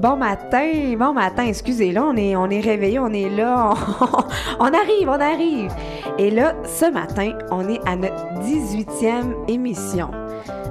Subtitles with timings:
[0.00, 3.74] Bon matin, bon matin, excusez, là, on est, on est réveillé, on est là,
[4.58, 5.70] on, arrive, on arrive.
[6.16, 10.10] Et là, ce matin, on est à notre 18e émission.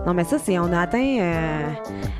[0.05, 1.67] Non, mais ça, c'est, on a atteint euh,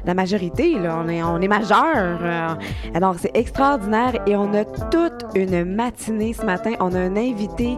[0.05, 1.01] la majorité, là.
[1.03, 1.95] On est, on est majeur.
[1.95, 2.55] Euh.
[2.93, 6.71] alors, c'est extraordinaire et on a toute une matinée ce matin.
[6.79, 7.77] On a un invité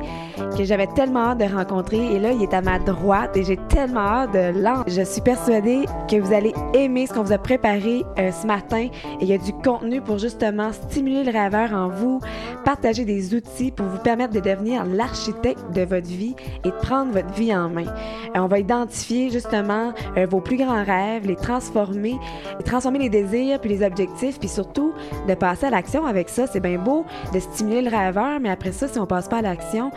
[0.57, 3.57] que j'avais tellement hâte de rencontrer et là, il est à ma droite et j'ai
[3.69, 4.85] tellement hâte de l'entendre.
[4.87, 8.87] Je suis persuadée que vous allez aimer ce qu'on vous a préparé euh, ce matin
[8.87, 12.19] et il y a du contenu pour justement stimuler le rêveur en vous,
[12.65, 17.11] partager des outils pour vous permettre de devenir l'architecte de votre vie et de prendre
[17.11, 17.85] votre vie en main.
[18.35, 22.17] on va identifier justement euh, vos plus grands rêves, les transformer,
[22.65, 24.93] transformer les désirs puis les objectifs, puis surtout
[25.27, 26.47] de passer à l'action avec ça.
[26.47, 29.41] C'est bien beau de stimuler le rêveur, mais après ça, si on passe pas à
[29.41, 29.91] l'action,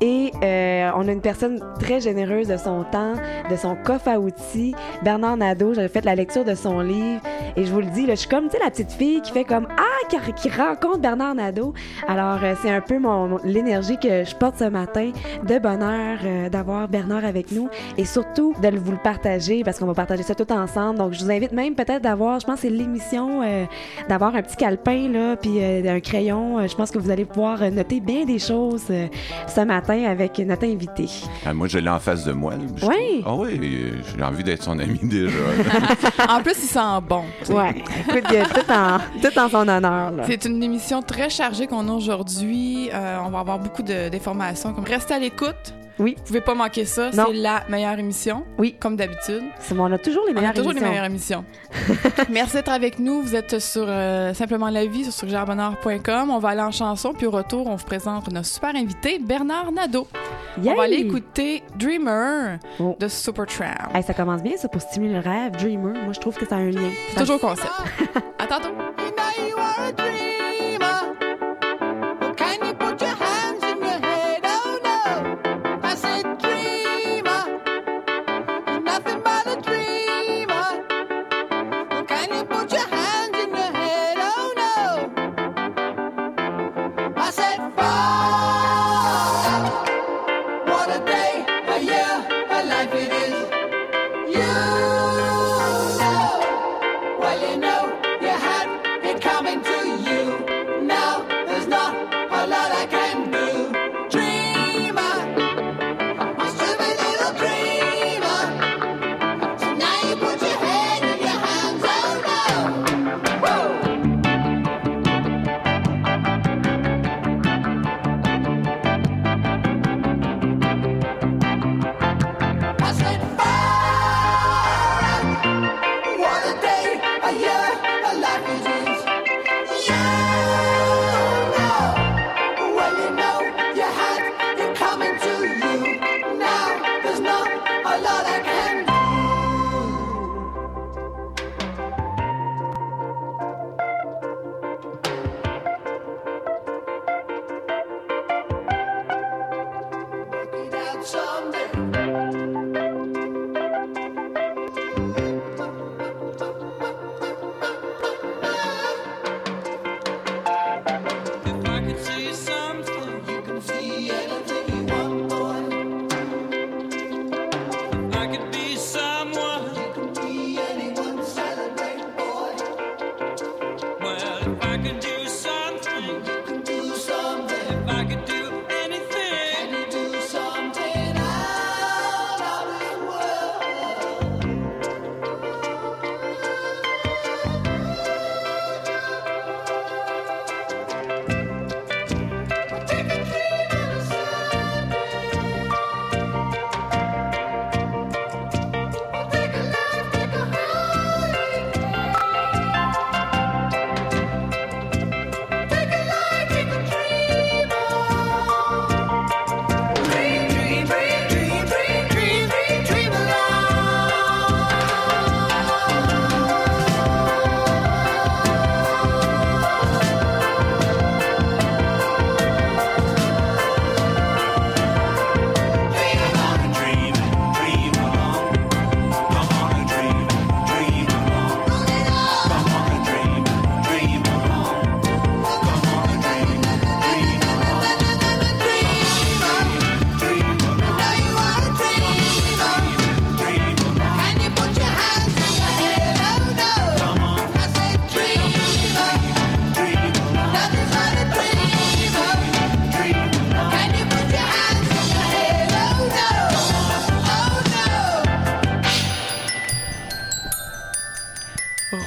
[0.00, 3.14] et euh, on a une personne très généreuse de son temps,
[3.50, 5.74] de son coffre à outils, Bernard Nadeau.
[5.74, 7.20] J'avais fait la lecture de son livre,
[7.56, 9.44] et je vous le dis, là, je suis comme, tu la petite fille qui fait
[9.44, 11.72] comme ah, qui, qui rencontre Bernard Nadeau.
[12.08, 15.12] Alors, euh, c'est un peu mon, l'énergie que je porte ce matin
[15.44, 19.94] de bonheur d'avoir Bernard avec nous, et surtout de vous le partager parce qu'on va
[19.94, 20.98] partager ça tout ensemble.
[20.98, 23.64] Donc, je vous invite même peut-être d'avoir, je pense c'est l'émission, euh,
[24.08, 26.58] d'avoir un petit calepin, là, puis euh, un crayon.
[26.58, 30.64] Euh, je pense que vous allez pouvoir noter bien des choses ce matin avec notre
[30.64, 31.08] invité.
[31.44, 32.54] Ah, moi, je l'ai en face de moi.
[32.82, 33.22] Oui.
[33.24, 35.36] Ah oui, j'ai envie d'être son ami déjà.
[36.28, 37.22] en plus, il sent bon.
[37.50, 37.82] Oui.
[38.08, 40.12] Écoute, tout en, tout en son honneur.
[40.26, 42.90] C'est une émission très chargée qu'on a aujourd'hui.
[42.92, 44.74] on va avoir beaucoup d'informations.
[44.86, 45.74] Restez à l'écoute.
[45.98, 46.14] Oui.
[46.18, 47.10] Vous pouvez pas manquer ça.
[47.12, 48.44] C'est la meilleure émission.
[48.58, 48.76] Oui.
[48.78, 49.42] Comme d'habitude.
[49.76, 50.64] On a toujours les meilleures émissions.
[50.64, 51.44] On a toujours les meilleures émissions.
[52.30, 53.22] Merci d'être avec nous.
[53.22, 56.30] Vous êtes sur euh, Simplement la vie sur gerbonheur.com.
[56.30, 59.72] On va aller en chanson, puis au retour, on vous présente notre super invité, Bernard
[59.72, 60.06] Nadeau.
[60.58, 62.96] On va aller écouter Dreamer oh.
[62.98, 63.94] de Supertramp.
[63.94, 65.52] Hey, ça commence bien, ça, pour stimuler le rêve.
[65.52, 66.90] Dreamer, moi, je trouve que ça a un lien.
[67.10, 67.72] C'est toujours concept.
[68.38, 68.70] à tantôt.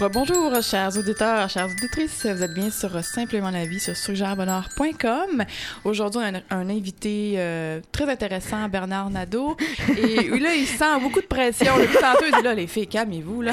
[0.07, 2.25] Bonjour, chers auditeurs, chères auditrices.
[2.25, 5.43] Vous êtes bien sur Simplement la vie sur suggèrebonheur.com.
[5.83, 9.57] Aujourd'hui, on a un, invité euh, très intéressant, Bernard Nadeau.
[9.97, 11.77] Et là, il sent beaucoup de pression.
[11.77, 13.51] Depuis tantôt, il dit là, les filles, calmez-vous, là.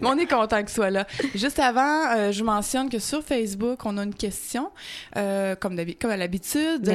[0.00, 1.04] Mais on est content qu'il soit là.
[1.34, 4.70] Juste avant, euh, je vous mentionne que sur Facebook, on a une question,
[5.16, 6.86] euh, comme, comme à l'habitude.
[6.86, 6.94] La,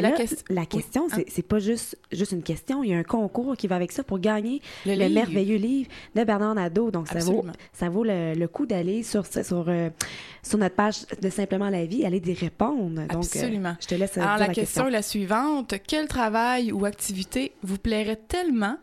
[0.50, 1.24] la question, hein?
[1.27, 2.83] c'est pas juste, juste une question.
[2.83, 6.24] Il y a un concours qui va avec ça pour gagner le, merveilleux livre de
[6.24, 6.89] Bernard Nadeau.
[6.89, 9.89] Donc, ça vaut, ça vaut le, coup d'aller sur, sur, euh,
[10.44, 13.01] sur notre page de Simplement la vie, aller y répondre.
[13.01, 13.75] Donc, Absolument.
[13.79, 15.75] je te laisse Alors, la, la question est la suivante.
[15.85, 18.77] Quel travail ou activité vous plairait tellement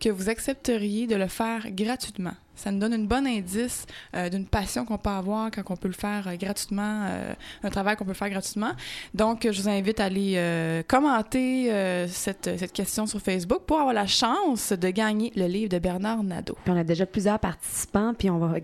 [0.00, 2.34] que vous accepteriez de le faire gratuitement?
[2.56, 5.88] Ça nous donne une bonne indice euh, d'une passion qu'on peut avoir quand on peut
[5.88, 8.72] le faire euh, gratuitement, euh, un travail qu'on peut faire gratuitement.
[9.14, 11.70] Donc, je vous invite à aller commenter
[12.08, 16.22] cette, cette, question sur Facebook pour avoir la chance de gagner le livre de Bernard
[16.22, 16.56] Nadeau.
[16.66, 18.58] on a déjà plusieurs participants, puis on va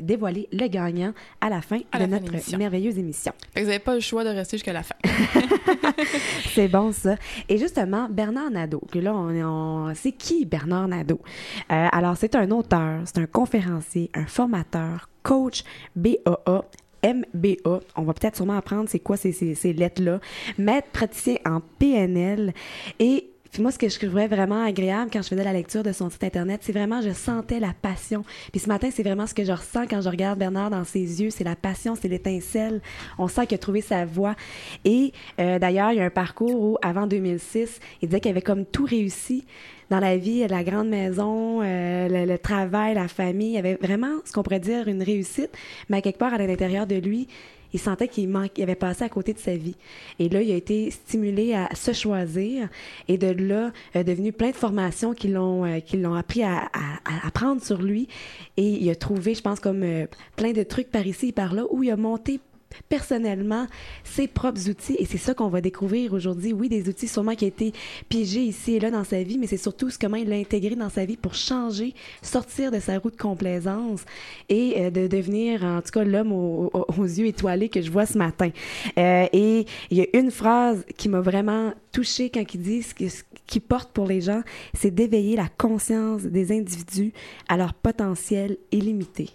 [0.00, 3.32] dévoiler le gagnant à la fin de notre merveilleuse émission.
[3.56, 4.94] vous n'avez pas le choix de rester jusqu'à la fin.
[6.54, 7.16] C'est bon, ça.
[7.48, 11.20] Et justement, Bernard Nadeau, que là, on, on c'est qui Bernard Nadeau?
[11.68, 15.64] alors, c'est un auteur, c'est un un conférencier, un formateur, coach
[15.96, 16.64] BAA,
[17.04, 17.80] MBA.
[17.96, 19.32] On va peut-être sûrement apprendre c'est quoi ces,
[19.72, 20.20] lettres-là.
[20.58, 22.52] Maître praticien en PNL
[22.98, 25.92] et puis moi, ce que je trouvais vraiment agréable quand je faisais la lecture de
[25.92, 28.24] son site Internet, c'est vraiment, je sentais la passion.
[28.50, 31.20] Puis ce matin, c'est vraiment ce que je ressens quand je regarde Bernard dans ses
[31.20, 31.28] yeux.
[31.28, 32.80] C'est la passion, c'est l'étincelle.
[33.18, 34.36] On sent qu'il a trouvé sa voie.
[34.86, 38.40] Et euh, d'ailleurs, il y a un parcours où, avant 2006, il disait qu'il avait
[38.40, 39.44] comme tout réussi
[39.92, 43.50] dans la vie, la grande maison, euh, le, travail, la famille.
[43.50, 45.50] Il y avait vraiment ce qu'on pourrait dire une réussite,
[45.90, 47.28] mais quelque part à l'intérieur de lui,
[47.74, 49.76] il sentait qu'il manque, il avait passé à côté de sa vie.
[50.18, 52.70] Et là, il a été stimulé à se choisir
[53.06, 56.70] et de là, euh, devenu plein de formations qui l'ont, euh, l'ont appris à,
[57.34, 58.08] prendre sur lui.
[58.56, 59.84] Et il a trouvé, je pense, comme
[60.36, 62.40] plein de trucs par ici et par là où il a monté
[62.88, 63.66] personnellement
[64.04, 64.96] ses propres outils.
[64.98, 66.52] Et c'est ça qu'on va découvrir aujourd'hui.
[66.52, 67.72] Oui, des outils sûrement qui ont été
[68.08, 70.88] piégés ici et là dans sa vie, mais c'est surtout comment il l'a intégré dans
[70.88, 74.04] sa vie pour changer, sortir de sa roue de complaisance
[74.48, 78.18] et euh, de devenir, en tout cas, l'homme aux, yeux étoilés que je vois ce
[78.18, 78.50] matin.
[78.98, 82.94] Euh, et il y a une phrase qui m'a vraiment touchée quand il dit ce
[83.46, 84.42] qui porte pour les gens,
[84.74, 87.12] c'est d'éveiller la conscience des individus
[87.48, 89.30] à leur potentiel illimité.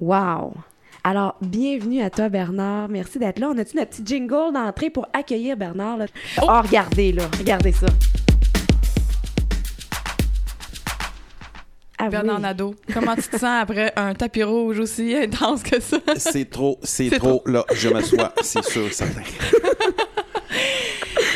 [0.00, 0.54] Wow!
[1.02, 2.90] Alors, bienvenue à toi, Bernard.
[2.90, 3.48] Merci d'être là.
[3.54, 5.96] On a-tu notre petit jingle d'entrée pour accueillir Bernard?
[5.96, 6.06] Là?
[6.42, 6.46] Oh!
[6.46, 7.22] oh, regardez, là.
[7.38, 7.86] Regardez ça.
[11.96, 15.98] Ah, Bernard Nadeau, comment tu te sens après un tapis rouge aussi intense que ça?
[16.16, 17.42] C'est trop, c'est trop.
[17.46, 19.20] Là, je m'assois, c'est sûr, certain.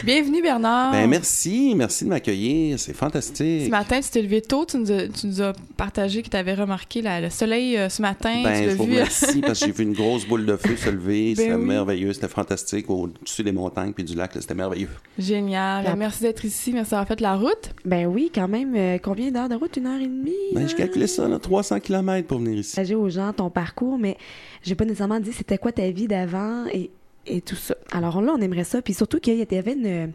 [0.07, 0.93] Bienvenue, Bernard.
[0.93, 2.79] Ben, merci, merci de m'accueillir.
[2.79, 3.65] C'est fantastique.
[3.65, 4.67] Ce matin, tu t'es levé tôt.
[4.67, 8.43] Tu nous as, partagé que tu avais remarqué le soleil euh, ce matin.
[8.43, 11.35] Ben, je vous remercie parce que j'ai vu une grosse boule de feu se lever.
[11.35, 12.91] Ben c'était merveilleux, c'était fantastique.
[12.91, 14.91] Au-dessus des montagnes puis du lac, c'était merveilleux.
[15.19, 15.85] Génial.
[15.85, 16.73] Ben, merci d'être ici.
[16.73, 17.71] Merci d'avoir fait la route.
[17.87, 18.75] Ben oui, quand même.
[18.77, 19.75] Euh, combien d'heures de route?
[19.79, 20.33] Une heure et demie?
[20.53, 22.79] Ben, je calculais ça, 300 km pour venir ici.
[22.85, 24.19] J'ai aux gens ton parcours, mais
[24.63, 26.91] j'ai pas nécessairement dit c'était quoi ta vie d'avant et
[27.27, 27.75] et tout ça.
[27.93, 28.83] Alors là, on aimerait ça.
[28.83, 30.13] Puis surtout qu'il y avait une,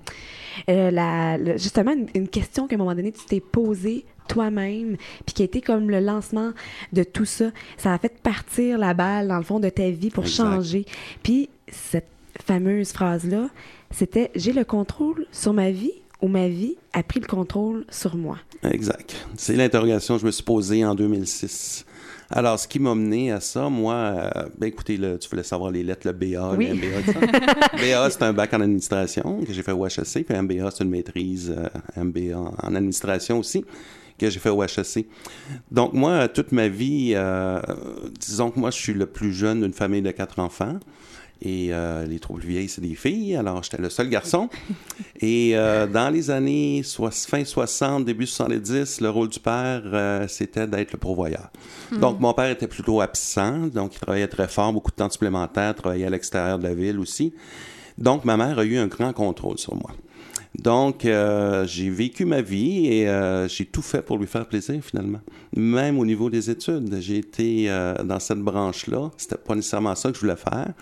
[0.69, 5.41] euh, la, justement une, question qu'à un moment donné, tu t'es posée toi-même, puis qui
[5.41, 6.51] a été comme le lancement
[6.93, 7.45] de tout ça.
[7.77, 10.85] Ça a fait partir la balle, dans le fond, de ta vie pour changer.
[11.23, 12.07] Puis cette
[12.45, 13.49] fameuse phrase-là,
[13.91, 18.15] c'était «J'ai le contrôle sur ma vie ou ma vie a pris le contrôle sur
[18.15, 18.37] moi».
[18.63, 19.15] Exact.
[19.35, 21.85] C'est l'interrogation que je me suis posée en 2006.
[22.31, 25.83] Alors, ce qui m'a mené à ça, moi, euh, ben écoutez, tu voulais savoir les
[25.83, 27.11] lettres, le BA, le MBA.
[27.73, 30.91] BA, c'est un bac en administration que j'ai fait au HEC, puis MBA, c'est une
[30.91, 33.65] maîtrise euh, MBA en administration aussi
[34.19, 35.07] que j'ai fait au HEC.
[35.71, 37.59] Donc, moi, toute ma vie, euh,
[38.19, 40.77] disons que moi, je suis le plus jeune d'une famille de quatre enfants.
[41.41, 43.35] Et euh, les trop plus vieilles, c'est des filles.
[43.35, 44.49] Alors, j'étais le seul garçon.
[45.21, 50.67] Et euh, dans les années fin 60, début 70, le rôle du père, euh, c'était
[50.67, 51.49] d'être le pourvoyeur.
[51.91, 51.99] Hmm.
[51.99, 53.67] Donc, mon père était plutôt absent.
[53.67, 56.99] Donc, il travaillait très fort, beaucoup de temps supplémentaire, travaillait à l'extérieur de la ville
[56.99, 57.33] aussi.
[57.97, 59.91] Donc, ma mère a eu un grand contrôle sur moi.
[60.57, 61.05] Donc,
[61.65, 65.19] j'ai vécu ma vie et j'ai tout fait pour lui faire plaisir, finalement.
[65.55, 66.97] Même au niveau des études.
[66.99, 67.67] J'ai été
[68.03, 69.11] dans cette branche-là.
[69.17, 70.73] C'était pas nécessairement ça que je voulais faire.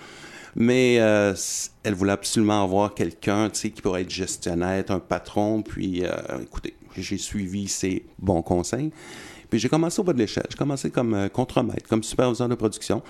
[0.60, 1.36] Mais euh,
[1.84, 5.62] elle voulait absolument avoir quelqu'un, qui pourrait être gestionnaire, un patron.
[5.62, 6.10] Puis, euh,
[6.42, 8.92] écoutez, j'ai suivi ses bons conseils.
[9.52, 10.48] Puis j'ai commencé au bas de l'échelle.
[10.50, 13.04] J'ai commencé comme euh, contremaître, comme superviseur de production.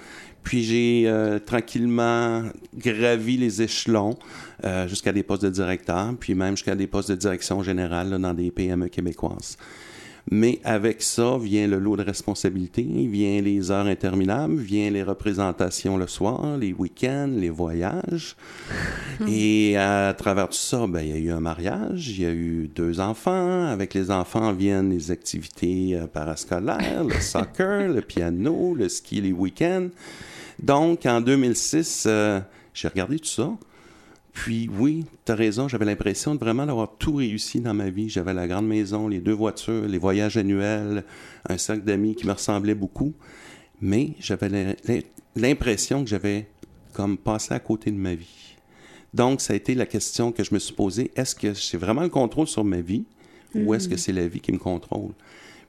[0.43, 1.11] Puis j'ai
[1.45, 4.15] tranquillement gravi les échelons
[4.87, 8.49] jusqu'à des postes de directeur, puis même jusqu'à des postes de direction générale dans des
[8.51, 9.57] PME québécoises.
[10.29, 15.95] Mais avec ça vient le lot de responsabilités, vient les heures interminables, vient les représentations
[15.95, 18.35] le soir, les week-ends, les voyages.
[19.27, 22.31] Et à travers tout ça, ben, il y a eu un mariage, il y a
[22.31, 23.67] eu deux enfants.
[23.67, 29.31] Avec les enfants viennent les activités euh, parascolaires, le soccer, le piano, le ski les
[29.31, 29.87] week-ends.
[30.61, 32.41] Donc, en 2006, euh,
[32.73, 33.51] j'ai regardé tout ça.
[34.37, 38.07] Puis oui, tu as raison, j'avais l'impression de vraiment d'avoir tout réussi dans ma vie.
[38.07, 41.03] J'avais la grande maison, les deux voitures, les voyages annuels,
[41.49, 43.15] un sac d'amis qui me ressemblait beaucoup.
[43.81, 44.77] Mais j'avais
[45.35, 46.47] l'impression que j'avais
[46.93, 48.55] comme passé à côté de ma vie.
[49.11, 51.11] Donc, ça a été la question que je me suis posée.
[51.15, 53.05] Est-ce que j'ai vraiment le contrôle sur ma vie
[53.55, 53.97] ou est-ce que mm.
[53.97, 55.13] c'est la vie qui me contrôle?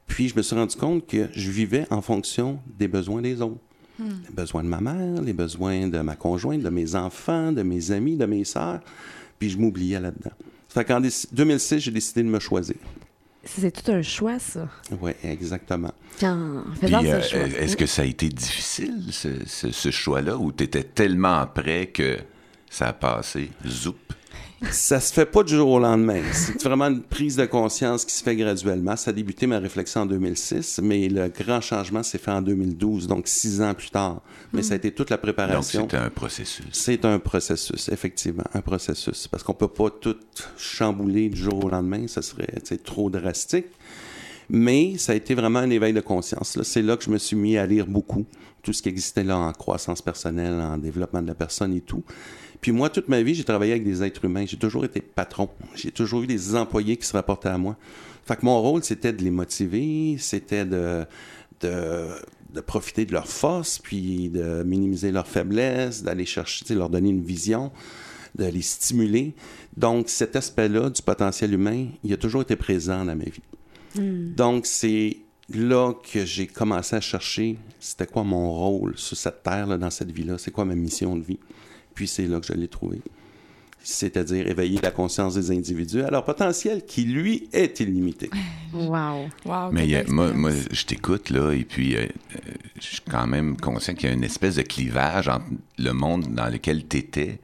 [0.07, 3.63] Puis, je me suis rendu compte que je vivais en fonction des besoins des autres.
[3.99, 7.91] Les besoins de ma mère, les besoins de ma conjointe, de mes enfants, de mes
[7.91, 8.81] amis, de mes sœurs.
[9.39, 10.33] Puis je m'oubliais là-dedans.
[10.69, 12.77] Fait qu'en 2006, j'ai décidé de me choisir.
[13.45, 14.69] C'est tout un choix, ça.
[15.01, 15.93] Oui, exactement.
[16.21, 21.47] Quand, euh, Est-ce que ça a été difficile, ce, ce choix-là, ou tu étais tellement
[21.47, 22.19] prêt que
[22.69, 23.97] ça a passé, zoup?
[24.71, 26.21] Ça se fait pas du jour au lendemain.
[26.33, 28.97] C'est vraiment une prise de conscience qui se fait graduellement.
[28.97, 33.07] Ça a débuté ma réflexion en 2006, mais le grand changement s'est fait en 2012,
[33.07, 34.21] donc six ans plus tard.
[34.53, 35.83] Mais ça a été toute la préparation.
[35.83, 36.67] Donc c'est un processus.
[36.73, 39.29] C'est un processus, effectivement, un processus.
[39.29, 40.17] Parce qu'on peut pas tout
[40.57, 42.47] chambouler du jour au lendemain, ça serait
[42.83, 43.67] trop drastique.
[44.51, 46.59] Mais ça a été vraiment un éveil de conscience.
[46.63, 48.25] C'est là que je me suis mis à lire beaucoup,
[48.63, 52.03] tout ce qui existait là en croissance personnelle, en développement de la personne et tout.
[52.61, 54.45] Puis moi, toute ma vie, j'ai travaillé avec des êtres humains.
[54.47, 55.49] J'ai toujours été patron.
[55.75, 57.77] J'ai toujours eu des employés qui se rapportaient à moi.
[58.27, 61.05] Fait que mon rôle, c'était de les motiver, c'était de,
[61.63, 62.09] de,
[62.53, 67.25] de, profiter de leur force, puis de minimiser leurs faiblesses, d'aller chercher, leur donner une
[67.25, 67.73] vision,
[68.35, 69.35] de les stimuler.
[69.77, 73.41] Donc, cet aspect-là du potentiel humain, il a toujours été présent dans ma vie.
[73.95, 74.35] Hmm.
[74.35, 75.17] Donc, c'est
[75.49, 80.11] là que j'ai commencé à chercher c'était quoi mon rôle sur cette terre, dans cette
[80.11, 81.39] vie-là, c'est quoi ma mission de vie?
[81.99, 83.01] Puis c'est là que je l'ai trouvé.
[83.83, 88.31] C'est-à-dire éveiller la conscience des individus à leur potentiel qui, lui, est illimité.
[88.73, 89.29] Wow.
[89.45, 92.39] wow Mais moi, moi, je t'écoute, là, et puis euh, euh,
[92.81, 96.33] je suis quand même conscient qu'il y a une espèce de clivage entre le monde
[96.33, 97.41] dans lequel tu étais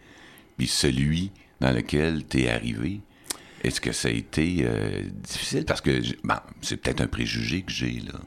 [0.56, 3.00] puis celui dans lequel tu es arrivé.
[3.64, 5.64] Est-ce que ça a été euh, difficile?
[5.64, 8.20] Parce que ben, c'est peut-être un préjugé que j'ai, là.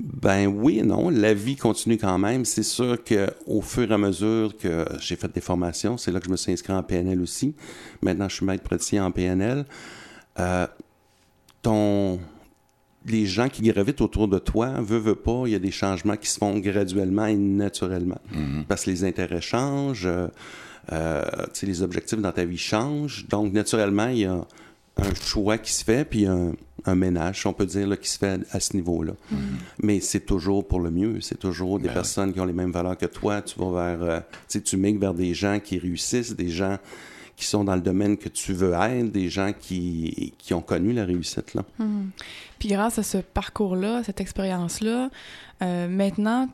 [0.00, 1.10] Ben oui et non.
[1.10, 2.44] La vie continue quand même.
[2.44, 6.26] C'est sûr qu'au fur et à mesure que j'ai fait des formations, c'est là que
[6.26, 7.54] je me suis inscrit en PNL aussi.
[8.02, 9.64] Maintenant, je suis maître praticien en PNL.
[10.38, 10.66] Euh,
[11.62, 12.18] ton,
[13.06, 16.16] les gens qui gravitent autour de toi, veut, veut pas, il y a des changements
[16.16, 18.20] qui se font graduellement et naturellement.
[18.32, 18.64] Mm-hmm.
[18.64, 20.28] Parce que les intérêts changent, euh,
[20.92, 21.22] euh
[21.62, 23.26] les objectifs dans ta vie changent.
[23.28, 24.46] Donc, naturellement, il y a
[24.96, 26.52] un choix qui se fait, puis un,
[26.84, 29.12] un ménage, on peut dire, là, qui se fait à ce niveau-là.
[29.30, 29.36] Mm.
[29.82, 31.20] Mais c'est toujours pour le mieux.
[31.20, 33.42] C'est toujours des ben personnes qui ont les mêmes valeurs que toi.
[33.42, 36.78] Tu vas vers, euh, tu sais, migres vers des gens qui réussissent, des gens
[37.36, 40.92] qui sont dans le domaine que tu veux être, des gens qui, qui ont connu
[40.92, 41.54] la réussite.
[41.54, 41.64] Là.
[41.78, 42.10] Mm.
[42.58, 45.10] Puis grâce à ce parcours-là, cette expérience-là,
[45.62, 46.48] euh, maintenant,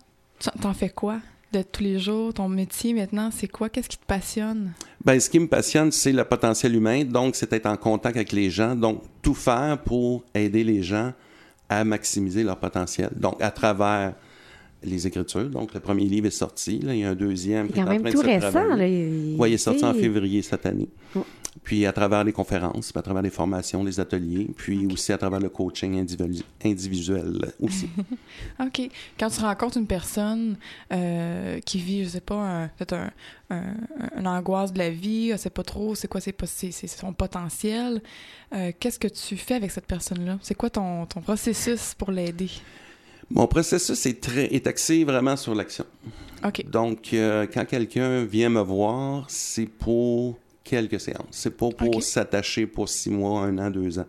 [0.61, 1.21] t'en fais quoi?
[1.53, 3.69] de tous les jours, ton métier maintenant, c'est quoi?
[3.69, 4.73] Qu'est-ce qui te passionne?
[5.07, 7.05] Ben, ce qui me passionne, c'est le potentiel humain.
[7.05, 8.75] Donc, c'est être en contact avec les gens.
[8.75, 11.13] Donc, tout faire pour aider les gens
[11.69, 13.11] à maximiser leur potentiel.
[13.15, 14.15] Donc, à travers
[14.87, 15.49] les écritures.
[15.49, 16.79] Donc, le premier livre est sorti.
[16.79, 18.75] Là, il y a un deuxième qui est, train de tout récent.
[18.75, 19.37] Là, il...
[19.39, 20.89] Oui, il est sorti en février cette année.
[21.15, 21.25] Oh
[21.67, 25.41] puis à travers les conférences, à travers les formations, les ateliers, puis aussi à travers
[25.41, 25.99] le coaching
[26.65, 27.89] individuel aussi.
[28.61, 28.89] OK.
[29.19, 30.57] Quand tu rencontres une personne
[30.93, 32.97] euh, qui vit, je sais pas, peut-être
[33.51, 33.63] un,
[34.17, 38.03] une angoisse de la vie, ne sait pas trop c'est quoi c'est, son potentiel,
[38.55, 40.39] euh, qu'est-ce que tu fais avec cette personne-là?
[40.43, 42.51] C'est quoi ton, ton processus pour l'aider?
[43.31, 45.85] Mon processus est, très, est axé vraiment sur l'action.
[46.45, 46.65] OK.
[46.71, 51.27] Donc, euh, quand quelqu'un vient me voir, c'est pour quelques séances.
[51.31, 54.07] C'est pas pour s'attacher pour six mois, un an, deux ans.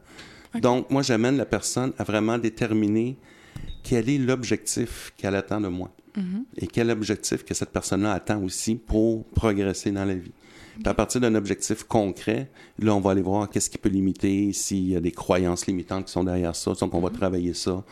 [0.61, 3.17] Donc, moi, j'amène la personne à vraiment déterminer
[3.83, 6.43] quel est l'objectif qu'elle attend de moi mm-hmm.
[6.57, 10.31] et quel objectif que cette personne-là attend aussi pour progresser dans la vie.
[10.83, 14.89] à partir d'un objectif concret, là, on va aller voir qu'est-ce qui peut limiter, s'il
[14.89, 17.13] y a des croyances limitantes qui sont derrière ça, donc on va mm-hmm.
[17.13, 17.83] travailler ça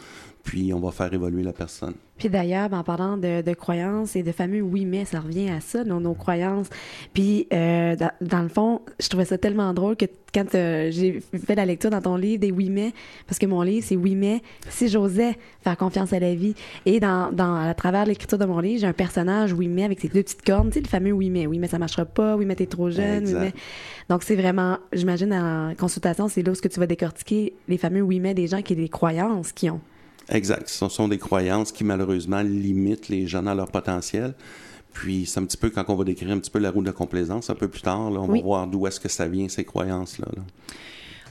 [0.46, 1.96] puis on va faire évoluer la personne.
[2.18, 5.60] Puis d'ailleurs, ben, en parlant de, croyances et de fameux oui mais, ça revient à
[5.60, 6.70] ça, nos, nos croyances.
[7.14, 11.56] Puis euh, dans, le fond, je trouvais ça tellement drôle que quand euh, j'ai fait
[11.56, 12.94] la lecture dans ton livre des oui mais,
[13.28, 16.54] parce que mon livre c'est oui mais si j'osais faire confiance à la vie.
[16.86, 20.00] Et dans, dans à travers l'écriture de mon livre, j'ai un personnage oui mais avec
[20.00, 22.38] ses deux petites cornes, tu sais le fameux oui mais, oui mais ça marchera pas,
[22.38, 23.54] oui mais t'es trop jeune, oui mais.
[24.10, 27.80] Donc c'est vraiment, j'imagine en consultation, c'est là où ce que tu vas décortiquer les
[27.80, 29.82] fameux oui mais des gens qui ont des croyances qui ont.
[30.30, 30.68] Exact.
[30.70, 34.34] Ce sont des croyances qui, malheureusement, limitent les jeunes à leur potentiel.
[34.94, 36.88] Puis, c'est un petit peu quand on va décrire un petit peu la roue de
[36.88, 39.66] la complaisance un peu plus tard, on va voir d'où est-ce que ça vient, ces
[39.66, 40.28] croyances-là.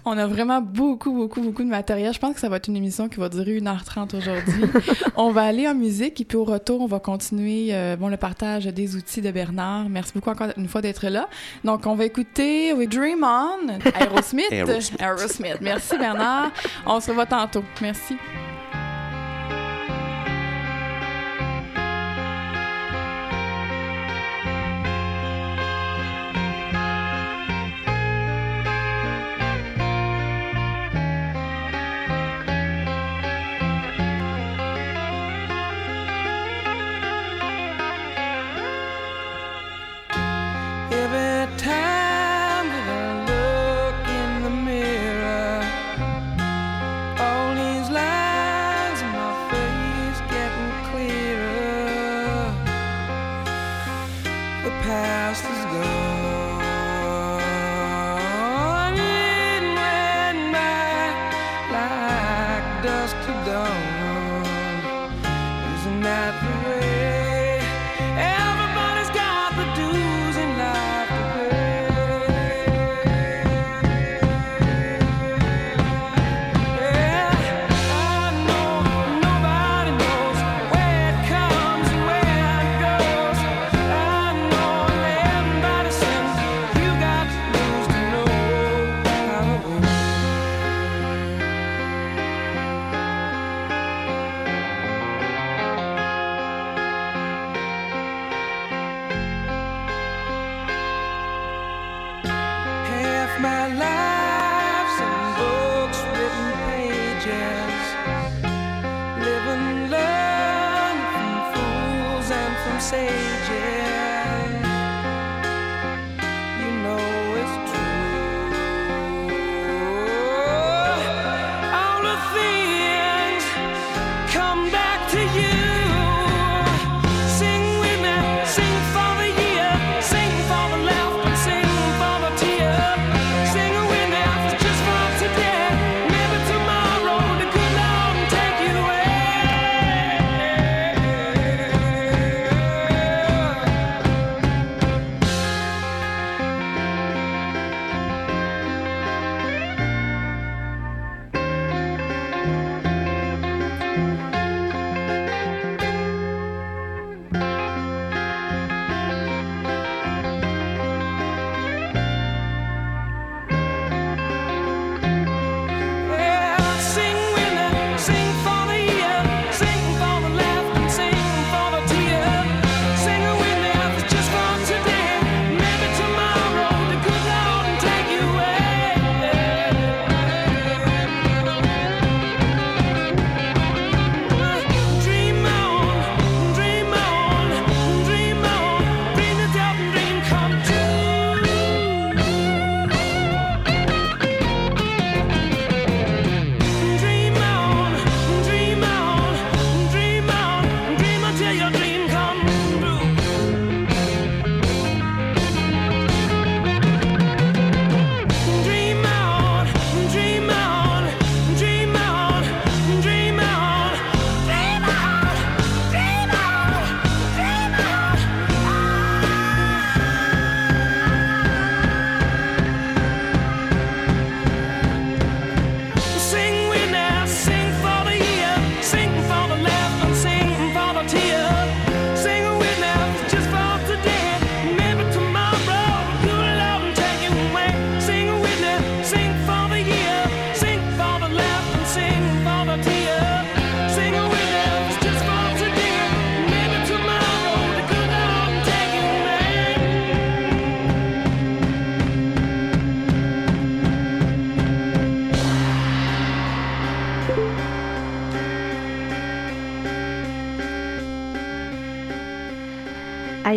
[0.07, 2.13] On a vraiment beaucoup, beaucoup, beaucoup de matériel.
[2.13, 4.65] Je pense que ça va être une émission qui va durer 1h30 aujourd'hui.
[5.17, 8.19] on va aller en musique et puis au retour, on va continuer euh, bon, le
[8.19, 9.89] partage des outils de Bernard.
[9.89, 11.27] Merci beaucoup encore une fois d'être là.
[11.65, 14.53] Donc, on va écouter We Dream On, Aerosmith.
[14.53, 14.93] Aerosmith.
[15.01, 15.61] Aerosmith.
[15.63, 16.51] Merci Bernard.
[16.85, 17.65] On se revoit tantôt.
[17.81, 18.17] Merci.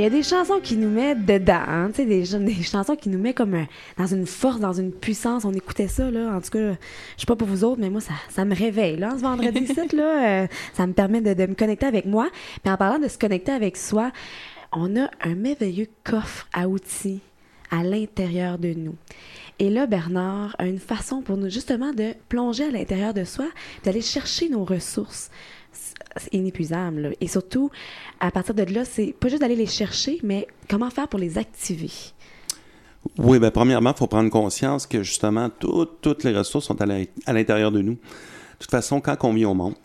[0.07, 3.19] A des chansons qui nous mettent dedans, hein, tu sais, des, des, chansons qui nous
[3.19, 3.65] mettent comme
[3.97, 5.45] dans une force, dans une puissance.
[5.45, 6.35] On écoutait ça, là.
[6.35, 8.97] En tout cas, je sais pas pour vous autres, mais moi, ça, ça me réveille,
[8.97, 10.43] là, ce vendredi 7, là.
[10.43, 12.29] Euh, ça me permet de, de, me connecter avec moi.
[12.63, 14.11] Mais en parlant de se connecter avec soi,
[14.71, 17.21] on a un merveilleux coffre à outils
[17.71, 18.95] à l'intérieur de nous.
[19.59, 23.47] Et là, Bernard a une façon pour nous justement de plonger à l'intérieur de soi,
[23.83, 25.31] d'aller chercher nos ressources
[26.31, 27.15] inépuisables.
[27.21, 27.69] Et surtout,
[28.19, 31.37] à partir de là, c'est pas juste d'aller les chercher, mais comment faire pour les
[31.37, 31.91] activer?
[33.17, 35.49] Oui, bien, premièrement, il faut prendre conscience que justement,
[36.01, 37.93] toutes les ressources sont à l'intérieur de nous.
[38.57, 39.75] De toute façon, quand on vit au monde,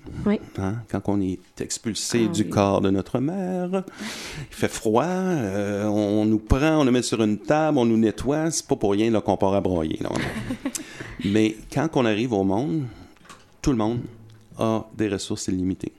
[0.59, 5.85] hein, quand on est expulsé ah du corps de notre mère, il fait froid, euh,
[5.85, 8.93] on, nous prend, on nous met sur une table, on nous nettoie, c'est pas pour
[8.93, 9.99] rien qu'on part à broyer.
[11.27, 12.85] Mais quand on arrive au monde,
[13.61, 14.01] tout le monde
[14.59, 15.93] a des ressources illimitées.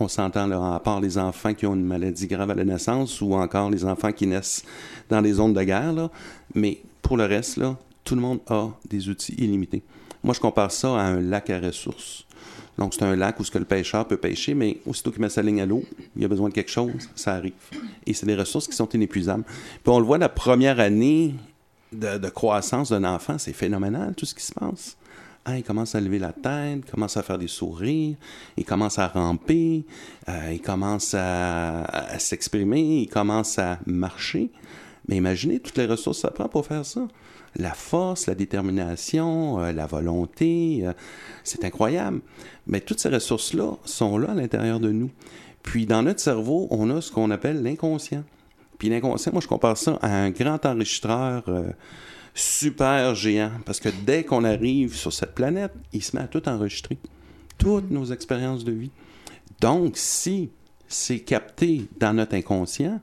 [0.00, 3.20] On s'entend là, à part les enfants qui ont une maladie grave à la naissance
[3.20, 4.64] ou encore les enfants qui naissent
[5.08, 6.10] dans des zones de guerre,
[6.54, 7.60] mais pour le reste,
[8.02, 9.82] tout le monde a des outils illimités.
[10.22, 12.26] Moi, je compare ça à un lac à ressources.
[12.76, 15.28] Donc, c'est un lac où ce que le pêcheur peut pêcher, mais aussitôt qu'il met
[15.28, 15.84] sa ligne à l'eau,
[16.16, 17.52] il a besoin de quelque chose, ça arrive.
[18.06, 19.44] Et c'est des ressources qui sont inépuisables.
[19.44, 21.34] Puis on le voit, la première année
[21.92, 24.96] de, croissance d'un enfant, c'est phénoménal, tout ce qui se passe.
[25.46, 28.16] Hein, il commence à lever la tête, il commence à faire des sourires,
[28.56, 29.84] il commence à ramper,
[30.30, 34.50] euh, il commence à, s'exprimer, il commence à marcher.
[35.06, 37.06] Mais imaginez toutes les ressources que ça prend pour faire ça
[37.56, 40.80] la force, la détermination, euh, la volonté.
[40.82, 40.92] Euh,
[41.44, 42.20] c'est incroyable.
[42.66, 45.10] Mais toutes ces ressources-là sont là à l'intérieur de nous.
[45.62, 48.24] Puis dans notre cerveau, on a ce qu'on appelle l'inconscient.
[48.78, 51.44] Puis l'inconscient, moi je compare ça à un grand enregistreur
[52.34, 53.52] super géant.
[53.64, 56.98] Parce que dès qu'on arrive sur cette planète, il se met à tout enregistrer.
[57.56, 58.90] Toutes nos expériences de vie.
[59.60, 60.50] Donc si
[60.88, 63.00] c'est capté dans notre inconscient,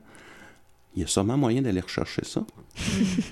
[0.94, 2.44] il y a sûrement moyen d'aller rechercher ça.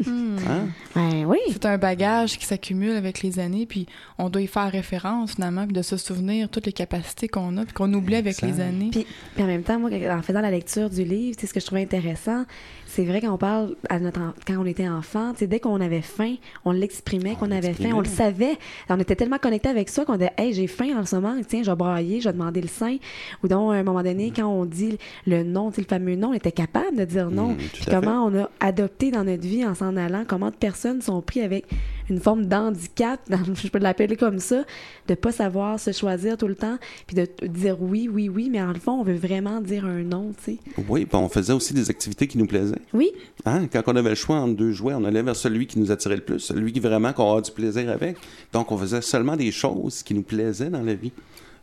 [0.07, 0.37] Hmm.
[0.49, 0.69] Hein?
[0.95, 1.39] Ben oui.
[1.51, 3.87] C'est un bagage qui s'accumule avec les années, puis
[4.19, 7.65] on doit y faire référence finalement, puis de se souvenir toutes les capacités qu'on a,
[7.65, 8.91] puis qu'on oublie avec les années.
[8.91, 9.07] Puis,
[9.39, 12.45] en même temps, moi, en faisant la lecture du livre, ce que je trouvais intéressant,
[12.87, 16.73] c'est vrai qu'on parle à notre quand on était enfant, dès qu'on avait faim, on
[16.73, 18.59] l'exprimait qu'on avait faim, on le savait.
[18.89, 21.63] On était tellement connecté avec ça qu'on disait Hey, j'ai faim en ce moment, tiens,
[21.63, 22.97] je vais brailler, je vais demander le sein.
[23.45, 26.35] Ou donc, à un moment donné, quand on dit le non, le fameux non, on
[26.35, 27.51] était capable de dire non.
[27.51, 31.01] Mmh, puis comment on a adopté dans notre vie en s'en allant, comment de personnes
[31.01, 31.67] sont pris avec
[32.09, 33.21] une forme d'handicap,
[33.55, 34.65] je peux l'appeler comme ça,
[35.09, 38.61] de pas savoir se choisir tout le temps, puis de dire oui, oui, oui, mais
[38.61, 40.59] en le fond, on veut vraiment dire un non, tu sais.
[40.89, 42.81] Oui, puis on faisait aussi des activités qui nous plaisaient.
[42.93, 43.11] Oui.
[43.45, 43.67] Hein?
[43.73, 46.17] Quand on avait le choix entre deux jouets, on allait vers celui qui nous attirait
[46.17, 48.17] le plus, celui qui vraiment qu'on a du plaisir avec.
[48.53, 51.13] Donc, on faisait seulement des choses qui nous plaisaient dans la vie.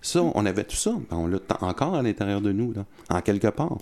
[0.02, 0.92] Ça, on avait tout ça.
[1.12, 3.78] On l'a encore à l'intérieur de nous, là, en quelque part.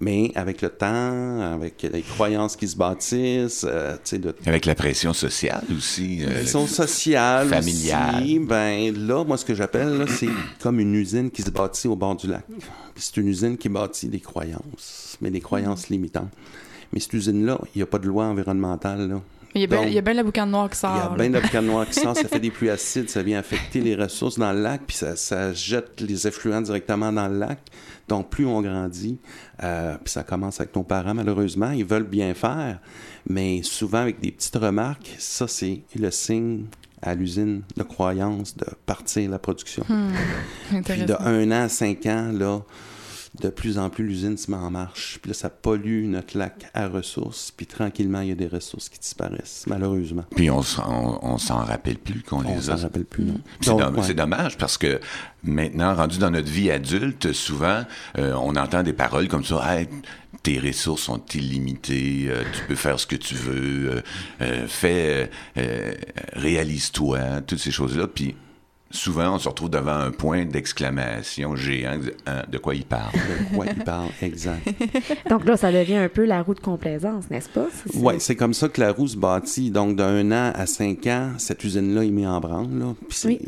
[0.00, 4.34] Mais avec le temps, avec les croyances qui se bâtissent, euh, de...
[4.44, 6.18] avec la pression sociale aussi.
[6.18, 8.22] La euh, pression sociale, familiale.
[8.22, 10.28] Aussi, ben là, moi, ce que j'appelle, c'est
[10.60, 12.44] comme une usine qui se bâtit au bord du lac.
[12.96, 16.30] C'est une usine qui bâtit des croyances, mais des croyances limitantes.
[16.92, 19.08] Mais cette usine-là, il n'y a pas de loi environnementale.
[19.08, 19.22] Là.
[19.54, 19.64] Il y,
[19.98, 20.94] a bien, la boucane noire qui sort.
[20.94, 23.22] Il y a bien la boucane noire qui sort, ça fait des pluies acides, ça
[23.22, 27.38] vient affecter les ressources dans le lac, puis ça, jette les effluents directement dans le
[27.38, 27.58] lac.
[28.08, 29.18] Donc, plus on grandit,
[29.62, 32.78] euh, puis ça commence avec nos parents, malheureusement, ils veulent bien faire,
[33.28, 36.64] mais souvent avec des petites remarques, ça, c'est le signe
[37.02, 39.84] à l'usine de croyance de partir la production.
[39.88, 40.12] Hmm.
[40.84, 42.62] Puis de un an à cinq ans, là,
[43.40, 45.18] de plus en plus, l'usine se met en marche.
[45.22, 47.50] Puis là, ça pollue notre lac à ressources.
[47.50, 50.24] Puis tranquillement, il y a des ressources qui disparaissent, malheureusement.
[50.36, 50.60] Puis on,
[51.22, 52.74] on, s'en rappelle plus qu'on les a.
[52.74, 53.40] On s'en rappelle plus, non.
[54.02, 55.00] C'est dommage parce que
[55.42, 57.84] maintenant, rendu dans notre vie adulte, souvent,
[58.18, 59.78] euh, on entend des paroles comme ça.
[60.42, 64.02] tes ressources sont illimitées, euh, tu peux faire ce que tu veux,
[64.42, 65.30] euh, fais,
[66.34, 68.08] réalise-toi, toutes ces choses-là.
[68.08, 68.34] Puis
[68.92, 73.12] souvent, on se retrouve devant un point d'exclamation géant hein, de quoi il parle.
[73.12, 74.68] De quoi il parle, exact.
[75.30, 77.66] Donc là, ça devient un peu la roue de complaisance, n'est-ce pas?
[77.94, 79.70] Oui, c'est comme ça que la roue se bâtit.
[79.70, 82.68] Donc, d'un an à cinq ans, cette usine-là est mise en branle.
[83.08, 83.40] c'est,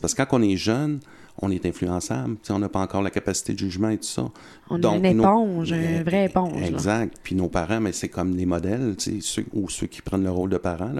[0.00, 1.00] parce que quand on est jeune,
[1.42, 2.36] on est influençable.
[2.50, 4.28] on n'a pas encore la capacité de jugement et tout ça.
[4.68, 6.62] On Donc, a une éponge, une vraie éponge.
[6.62, 7.16] Exact.
[7.22, 10.50] Puis nos parents, mais c'est comme des modèles, ceux, ou ceux qui prennent le rôle
[10.50, 10.92] de parents,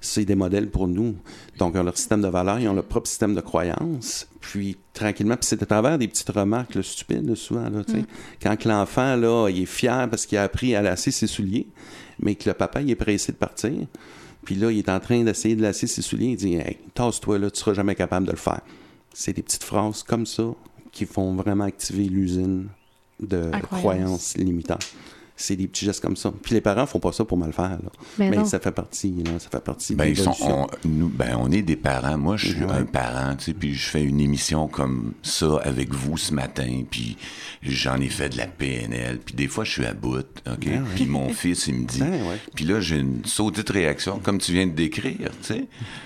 [0.00, 1.16] c'est des modèles pour nous.
[1.58, 4.28] Donc, ils ont leur système de valeurs, ils ont leur propre système de croyances.
[4.40, 7.68] Puis, tranquillement, puis c'est à travers des petites remarques stupides, souvent.
[7.68, 8.04] Là, mm.
[8.42, 11.66] Quand l'enfant, là, il est fier parce qu'il a appris à lasser ses souliers,
[12.18, 13.72] mais que le papa, il est pressé de partir.
[14.44, 16.28] Puis là, il est en train d'essayer de lasser ses souliers.
[16.28, 18.60] Il dit Hey, tasse-toi, là, tu seras jamais capable de le faire
[19.18, 20.44] c'est des petites phrases comme ça
[20.92, 22.68] qui font vraiment activer l'usine
[23.18, 24.86] de croyances limitantes.
[25.38, 26.32] c'est des petits gestes comme ça.
[26.42, 27.78] Puis les parents font pas ça pour mal faire.
[27.82, 27.90] Là.
[28.18, 29.94] Mais ça fait partie, là, ça fait partie.
[29.94, 32.16] Ben, ils sont, on, nous, ben, on est des parents.
[32.18, 32.72] Moi, je suis Ouais.
[32.72, 36.84] un parent, tu sais, puis je fais une émission comme ça avec vous ce matin,
[36.90, 37.16] puis
[37.62, 40.64] j'en ai fait de la PNL, puis des fois, je suis à bout, OK?
[40.66, 40.80] ouais.
[40.94, 42.02] Puis mon fils, il me dit...
[42.02, 42.38] Ouais.
[42.54, 45.64] Puis là, j'ai une sautée de réaction, comme tu viens de décrire, tu sais.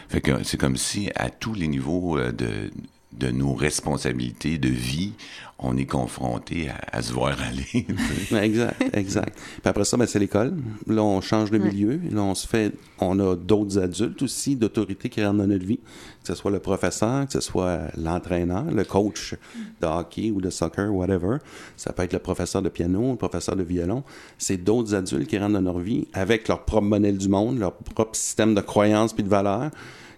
[0.09, 2.71] Fait que c'est comme si, à tous les niveaux euh, de,
[3.13, 5.13] de nos responsabilités de vie,
[5.59, 7.87] on est confronté à, à se voir aller.
[8.33, 9.37] Ouais, Exact, exact.
[9.37, 10.57] Puis après ça, ben, c'est l'école.
[10.87, 12.01] Là, on change de milieu.
[12.11, 15.79] Là, on se fait, on a d'autres adultes aussi, d'autorité qui rentrent dans notre vie.
[16.23, 19.35] Que ce soit le professeur, que ce soit l'entraîneur, le coach
[19.81, 21.39] de hockey ou de soccer, whatever.
[21.77, 24.03] Ça peut être le professeur de piano, le professeur de violon.
[24.39, 27.73] C'est d'autres adultes qui rentrent dans leur vie avec leur propre modèle du monde, leur
[27.73, 29.71] propre système de croyances puis de valeurs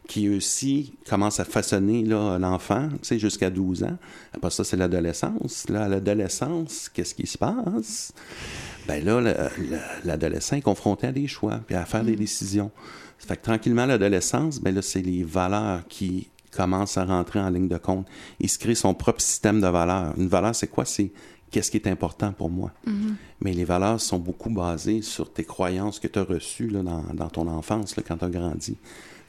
[0.09, 3.97] qui aussi commencent à façonner l'enfant, tu sais, jusqu'à 12 ans.
[4.35, 5.69] Après ça, c'est l'adolescence.
[5.69, 8.13] Là, à l'adolescence, qu'est-ce qui se passe?
[8.89, 9.35] Ben là, le-
[9.71, 12.71] le- l'adolescent est confronté à des choix, puis à faire des décisions.
[13.19, 17.49] Ça fait que tranquillement, l'adolescence, ben là, c'est les valeurs qui commencent à rentrer en
[17.49, 18.07] ligne de compte.
[18.41, 20.13] Il se crée son propre système de valeurs.
[20.19, 20.85] Une valeur, c'est quoi?
[20.85, 21.13] C'est
[21.53, 22.73] qu'est-ce qui est important pour moi.
[23.41, 27.05] Mais les valeurs sont beaucoup basées sur tes croyances que tu as reçues là, dans,
[27.15, 28.77] dans ton enfance, là, quand tu as grandi.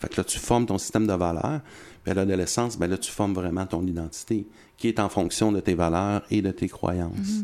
[0.04, 1.62] Fait que là, tu formes ton système de valeurs.
[2.04, 5.62] Puis à l'adolescence, ben là, tu formes vraiment ton identité, qui est en fonction de
[5.62, 7.44] tes valeurs et de tes croyances.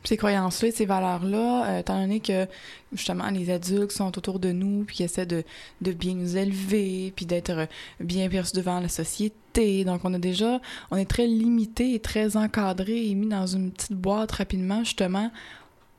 [0.00, 2.46] Puis ces croyances-là, ces valeurs-là, euh, étant donné que
[2.94, 5.44] justement les adultes sont autour de nous, puis qui essaient de,
[5.82, 7.66] de bien nous élever, puis d'être euh,
[8.00, 12.38] bien perçus devant la société, donc on a déjà, on est très limité et très
[12.38, 15.30] encadré et mis dans une petite boîte rapidement, justement,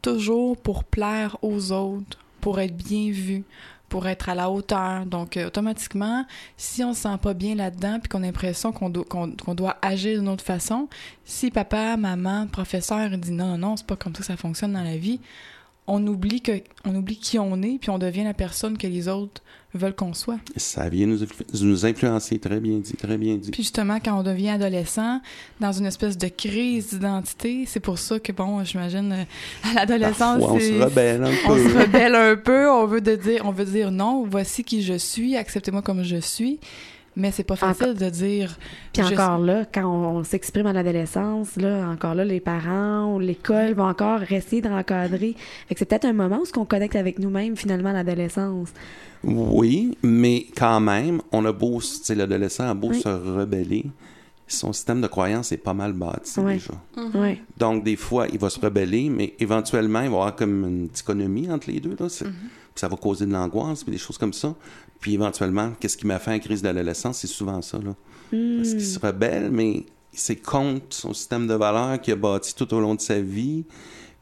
[0.01, 3.43] toujours pour plaire aux autres, pour être bien vu,
[3.89, 5.05] pour être à la hauteur.
[5.05, 6.25] Donc, euh, automatiquement,
[6.57, 10.29] si on se sent pas bien là-dedans, puis qu'on a l'impression qu'on doit, agir d'une
[10.29, 10.87] autre façon,
[11.25, 14.83] si papa, maman, professeur dit non, non, c'est pas comme ça que ça fonctionne dans
[14.83, 15.19] la vie,
[15.87, 19.07] on oublie que, on oublie qui on est, puis on devient la personne que les
[19.07, 19.41] autres
[19.73, 20.39] veulent qu'on soit.
[20.57, 21.19] Ça vient nous,
[21.61, 23.51] nous influencer, très bien dit, très bien dit.
[23.51, 25.21] Puis justement, quand on devient adolescent,
[25.59, 29.23] dans une espèce de crise d'identité, c'est pour ça que, bon, j'imagine, euh,
[29.69, 31.69] à l'adolescence, on se rebelle un on peu.
[31.69, 34.97] se rebelle un peu, on veut de dire, on veut dire non, voici qui je
[34.97, 36.59] suis, acceptez-moi comme je suis.
[37.19, 38.55] Mais c'est pas facile de dire.
[38.93, 43.15] Puis je- encore là, quand on, on s'exprime à l'adolescence, là, encore là, les parents
[43.15, 45.35] ou l'école vont encore essayer de recadrer.
[45.67, 48.69] Fait que c'est peut-être un moment où on connecte avec nous-mêmes, finalement, à l'adolescence.
[49.23, 53.01] Oui, mais quand même, on a beau, tu sais, l'adolescent a beau Oui.
[53.01, 53.85] se rebeller,
[54.47, 56.73] son système de croyance est pas mal bâti déjà.
[57.15, 57.41] Oui.
[57.57, 60.87] Donc, des fois, il va se rebeller, mais éventuellement, il va y avoir comme une
[60.87, 61.95] dichotomie entre les deux.
[61.99, 62.09] Là.
[62.09, 62.33] C'est- puis
[62.75, 64.53] Ça va causer de l'angoisse, puis des choses comme ça.
[64.99, 67.19] Puis éventuellement, qu'est-ce qui m'a fait en crise d'adolescence?
[67.19, 67.77] C'est souvent ça.
[67.77, 67.95] Là.
[68.31, 72.73] Parce qu'il se rebelle, mais c'est contre son système de valeurs qu'il a bâti tout
[72.73, 73.65] au long de sa vie.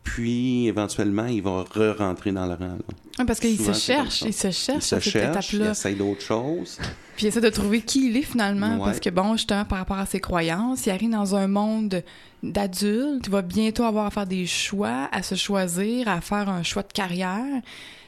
[0.03, 2.59] Puis, éventuellement, il va re-rentrer dans le rang.
[2.59, 2.95] là.
[3.17, 5.95] Ouais, parce qu'il se cherche, il se Il cherche se à cette cherche, il essaye
[5.95, 6.77] d'autres choses.
[7.15, 8.75] Puis il essaie de trouver qui il est finalement.
[8.77, 8.85] Ouais.
[8.85, 12.03] Parce que, bon, justement, par rapport à ses croyances, il arrive dans un monde
[12.43, 16.61] d'adulte, il va bientôt avoir à faire des choix, à se choisir, à faire un
[16.61, 17.61] choix de carrière.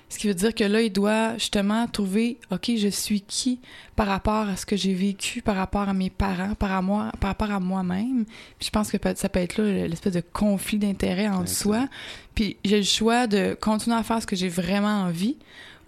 [0.09, 3.59] Ce qui veut dire que là, il doit justement trouver, OK, je suis qui
[3.95, 7.11] par rapport à ce que j'ai vécu, par rapport à mes parents, par, à moi,
[7.19, 8.25] par rapport à moi-même.
[8.57, 11.61] Puis je pense que ça peut être là l'espèce de conflit d'intérêts entre Exact.
[11.61, 11.87] soi.
[12.35, 15.35] Puis j'ai le choix de continuer à faire ce que j'ai vraiment envie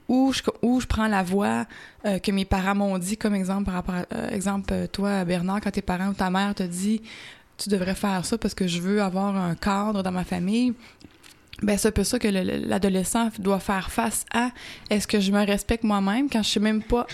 [0.10, 1.66] ou je, ou je prends la voie
[2.06, 5.24] euh, que mes parents m'ont dit, comme exemple, par rapport à, euh, exemple, euh, toi,
[5.24, 7.02] Bernard, quand tes parents ou ta mère te dit
[7.60, 10.74] tu devrais faire ça parce que je veux avoir un cadre dans ma famille.
[11.62, 14.52] Ben, c'est un peu ça que le- le- l'adolescent doit faire face à.
[14.90, 17.06] Est-ce que je me respecte moi-même quand je sais même pas,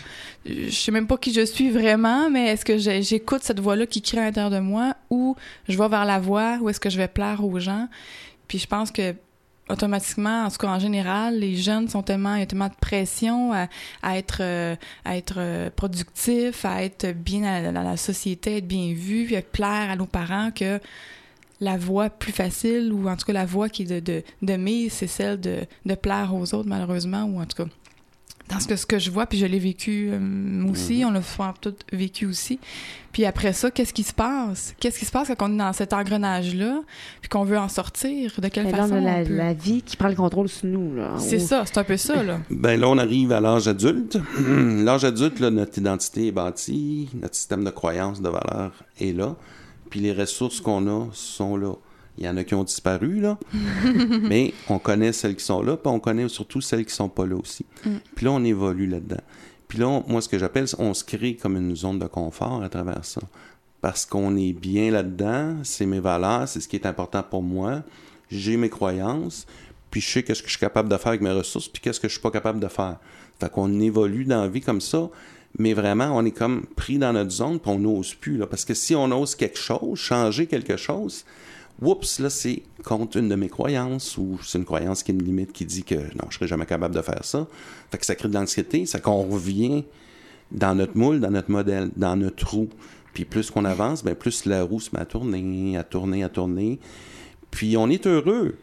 [0.46, 4.02] je sais même pas qui je suis vraiment, mais est-ce que j'écoute cette voix-là qui
[4.04, 5.36] crie à l'intérieur de moi ou
[5.68, 7.88] je vais vers la voie ou est-ce que je vais plaire aux gens?
[8.48, 9.16] Puis je pense que
[9.68, 13.52] automatiquement, en tout cas en général, les jeunes sont tellement, y a tellement de pression
[13.52, 18.94] à, être, euh, à être euh, productif, à être bien dans la société, être bien
[18.94, 20.80] vu, à plaire à nos parents que
[21.60, 24.54] la voie plus facile, ou en tout cas la voie qui est de, de, de
[24.58, 27.70] mise, c'est celle de, de plaire aux autres, malheureusement, ou en tout cas
[28.50, 31.22] dans ce que, ce que je vois, puis je l'ai vécu euh, aussi, on l'a
[31.22, 32.60] souvent tout vécu aussi.
[33.12, 34.76] Puis après ça, qu'est-ce qui se passe?
[34.80, 36.82] Qu'est-ce qui se passe quand on est dans cet engrenage-là,
[37.22, 38.34] puis qu'on veut en sortir?
[38.40, 39.36] De quelle Mais là, façon on a la, on peut?
[39.36, 40.96] la vie qui prend le contrôle sur nous.
[40.96, 41.16] là.
[41.18, 42.40] C'est ça, c'est un peu ça, là.
[42.52, 44.20] Ben là, on arrive à l'âge adulte.
[44.48, 49.36] l'âge adulte, là, notre identité est bâtie, notre système de croyances, de valeurs est là,
[49.96, 51.72] puis les ressources qu'on a sont là.
[52.18, 53.38] Il y en a qui ont disparu, là,
[54.24, 57.26] mais on connaît celles qui sont là, puis on connaît surtout celles qui sont pas
[57.26, 57.66] là aussi.
[58.14, 59.22] Puis là, on évolue là-dedans.
[59.70, 62.62] Puis là, on- moi, ce que j'appelle, on se crée comme une zone de confort
[62.62, 63.22] à travers ça.
[63.80, 67.84] Parce qu'on est bien là-dedans, c'est mes valeurs, c'est ce qui est important pour moi,
[68.30, 69.46] j'ai mes croyances,
[69.92, 72.02] puis je sais qu'est-ce que je suis capable de faire avec mes ressources, puis qu'est-ce
[72.02, 72.98] que je suis pas capable de faire.
[73.40, 75.10] Fait qu'on évolue dans la vie comme ça,
[75.58, 78.40] mais vraiment, on est comme pris dans notre zone, puis on n'ose plus.
[78.50, 81.24] Parce que si on ose quelque chose, changer quelque chose,
[81.82, 85.54] oups, là, c'est contre une de mes croyances, ou c'est une croyance qui me limite,
[85.54, 87.48] qui dit que non, je serai jamais capable de faire ça.
[87.90, 89.86] Fait que ça crée de l'anxiété, c'est qu'on revient
[90.52, 92.70] dans notre moule, dans notre modèle, dans notre roue.
[93.14, 96.30] Puis plus qu'on avance, ben plus la roue se met à tourner, à tourner, à
[96.30, 96.80] tourner.
[97.50, 98.58] Puis on est heureux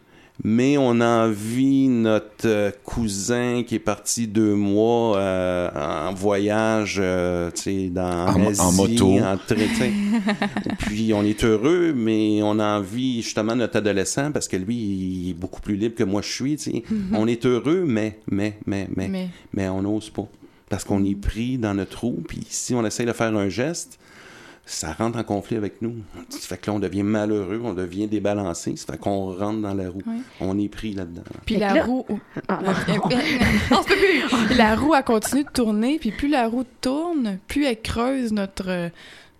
[0.44, 5.68] mais on a envie notre euh, cousin qui est parti deux mois euh,
[6.08, 9.18] en voyage, euh, tu sais, dans en, Asie, en moto.
[9.18, 9.36] En
[10.78, 15.30] puis on est heureux, mais on a envie justement notre adolescent parce que lui, il
[15.30, 16.56] est beaucoup plus libre que moi je suis.
[16.56, 16.82] Tu sais.
[16.90, 17.14] Mm-hmm.
[17.14, 20.28] On est heureux, mais, mais, mais, mais, mais, mais on n'ose pas
[20.68, 22.22] parce qu'on est pris dans notre trou.
[22.26, 23.98] Puis si on essaie de faire un geste,
[24.64, 25.96] ça rentre en conflit avec nous.
[26.28, 28.76] Ça fait que là, on devient malheureux, on devient débalancé.
[28.76, 30.02] Ça fait qu'on rentre dans la roue.
[30.40, 31.22] On est pris là-dedans.
[31.44, 32.06] Puis la roue...
[32.48, 34.56] Ah, on se peut plus!
[34.56, 38.90] la roue, a continué de tourner, puis plus la roue tourne, plus elle creuse notre,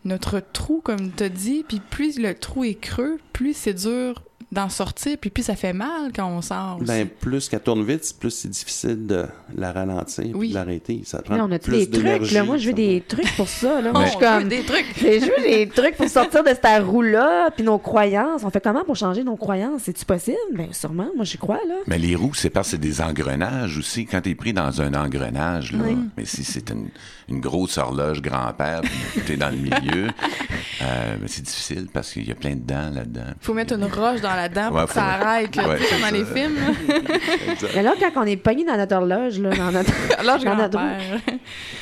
[0.05, 4.23] notre trou, comme tu as dit, puis plus le trou est creux, plus c'est dur
[4.53, 6.79] d'en sortir, puis plus ça fait mal quand on sort.
[6.83, 9.25] Ben, plus qu'elle tourne vite, plus c'est difficile de
[9.57, 10.51] la ralentir, oui.
[10.51, 11.01] de l'arrêter.
[11.05, 12.45] Ça prend on a plus des trucs, là.
[12.45, 13.93] Moi, je veux des trucs pour ça, là.
[13.93, 14.49] Moi, je suis comme.
[14.49, 14.87] des trucs.
[14.99, 18.45] je veux des trucs pour sortir de cette roue-là, puis nos croyances.
[18.45, 19.85] On fait comment pour changer nos croyances?
[19.85, 20.37] C'est-tu possible?
[20.53, 21.09] Bien, sûrement.
[21.17, 21.77] Moi, j'y crois, là.
[21.87, 24.05] Mais les roues, c'est parce que c'est des engrenages aussi.
[24.05, 25.85] Quand t'es pris dans un engrenage, là.
[26.17, 26.89] Mais si c'est une,
[27.29, 30.09] une, grosse horloge grand-père, puis t'es dans le milieu,
[30.83, 33.33] euh, c'est difficile parce qu'il y a plein de dents là-dedans.
[33.41, 36.59] Faut mettre une roche dans la pour que ça arrête, là, comme dans les films.
[37.75, 39.93] Mais là, quand on est pogné dans notre horloge, là, dans notre,
[40.45, 40.79] dans notre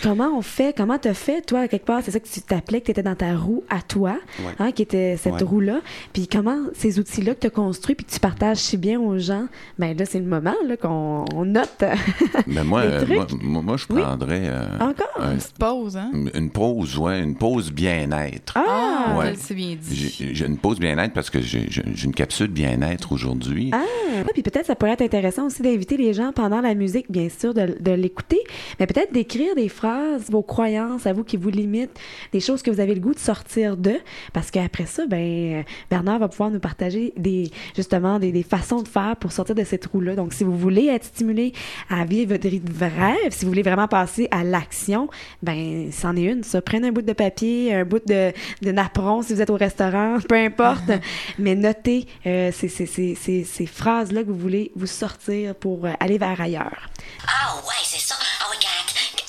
[0.03, 0.75] comment on fait?
[0.77, 2.01] Comment t'as fait, toi, quelque part?
[2.05, 4.17] C'est ça que tu t'appelais, que tu étais dans ta roue à toi,
[4.59, 5.81] hein, qui était cette roue-là.
[6.13, 9.19] Puis comment ces outils-là que tu as construits, puis que tu partages si bien aux
[9.19, 9.47] gens,
[9.79, 11.85] ben là, c'est le moment là, qu'on note.
[12.47, 13.05] Mais moi, euh,
[13.41, 14.43] moi, moi, je prendrais.
[14.45, 15.09] Euh, Encore?
[15.21, 16.11] une pause, hein?
[16.35, 18.55] Une pause, ouais, une pause bien-être.
[18.57, 19.35] Ah, ouais.
[19.37, 20.31] c'est bien dit.
[20.33, 21.69] J'ai une pause bien-être parce que j'ai
[22.05, 23.71] une capsule bien-être aujourd'hui.
[23.73, 23.85] Ah,
[24.33, 27.55] puis peut-être ça pourrait être intéressant aussi d'inviter les gens pendant la musique, bien sûr,
[27.55, 28.41] de, de l'écouter,
[28.79, 31.99] mais peut-être d'écrire des phrases, vos croyances, à vous qui vous limitent,
[32.33, 33.95] des choses que vous avez le goût de sortir de,
[34.33, 38.89] parce qu'après ça, ben Bernard va pouvoir nous partager des justement des, des façons de
[38.89, 40.17] faire pour sortir de cette roue-là.
[40.17, 41.53] Donc, si vous voulez être stimulé
[41.89, 45.09] à vivre votre rêve, si vous voulez vraiment passer à l'action,
[45.43, 46.43] ben c'en est une.
[46.43, 48.33] Ça, prenez un bout de papier, un bout de,
[48.63, 50.91] de napperon si vous êtes au restaurant, peu importe,
[51.39, 55.93] mais notez euh, ces, ces, ces, ces phrases-là que vous voulez vous sortir pour euh,
[56.01, 56.89] aller vers ailleurs.
[57.27, 58.17] Ah ouais, c'est ça.
[58.41, 58.57] Ah oui,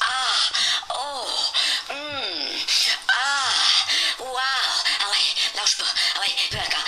[0.02, 0.36] Ah,
[0.96, 1.26] oh,
[1.90, 2.56] hmm.
[3.10, 3.52] ah,
[4.20, 4.36] wow.
[4.36, 5.28] Ah ouais,
[5.60, 5.92] lâche pas.
[6.16, 6.88] Ah ouais, encore.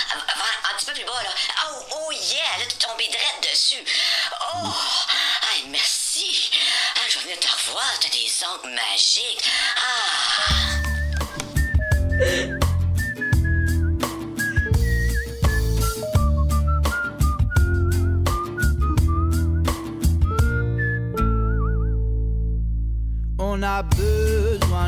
[0.72, 1.30] Un petit peu plus bas, là.
[1.66, 3.84] Oh, oh yeah, là, tu tombé direct dessus.
[4.54, 6.50] Oh, ah, merci.
[6.96, 9.44] Ah, je vais venir te revoir, t'as des ongles magiques.
[12.60, 12.63] Ah.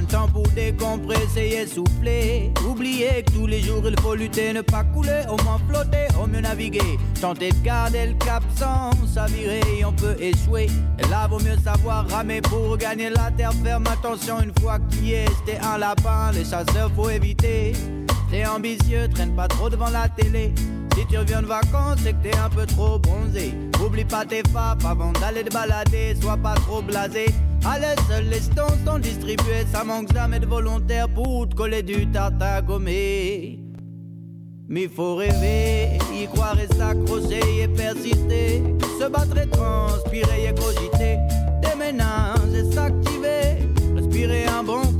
[0.06, 2.52] Temps pour décompresser et souffler.
[2.68, 6.26] Oubliez que tous les jours il faut lutter, ne pas couler, au moins flotter, au
[6.26, 6.98] mieux naviguer.
[7.20, 10.68] Tenter de garder le cap sans s'avirer, on peut échouer.
[10.98, 13.84] Et là vaut mieux savoir ramer pour gagner la terre ferme.
[13.86, 17.72] Attention, une fois qu'il est, t'es un lapin, les chasseurs faut éviter.
[18.30, 20.52] T'es ambitieux, traîne pas trop devant la télé.
[20.96, 23.52] Si tu reviens de vacances, c'est que t'es un peu trop bronzé.
[23.84, 27.26] Oublie pas tes faps avant d'aller te balader, sois pas trop blasé.
[27.68, 32.06] Allez, seuls les stones sont distribués, ça manque jamais de volontaires pour te coller du
[32.06, 33.58] tartare gommé.
[34.68, 38.62] Mais faut rêver, y croire et s'accrocher et persister.
[39.00, 41.18] Se battre et transpirer et cogiter.
[41.62, 43.66] Déménager et s'activer.
[43.96, 44.95] Respirer un bon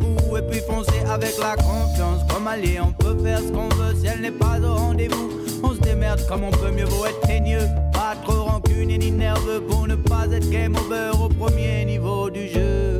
[0.56, 2.22] puis foncer avec la confiance.
[2.32, 5.30] Comme allié, on peut faire ce qu'on veut si elle n'est pas au rendez-vous.
[5.62, 7.66] On se démerde comme on peut, mieux vaut être teigneux.
[7.92, 12.48] Pas trop rancune ni nerveux pour ne pas être game over au premier niveau du
[12.48, 12.95] jeu.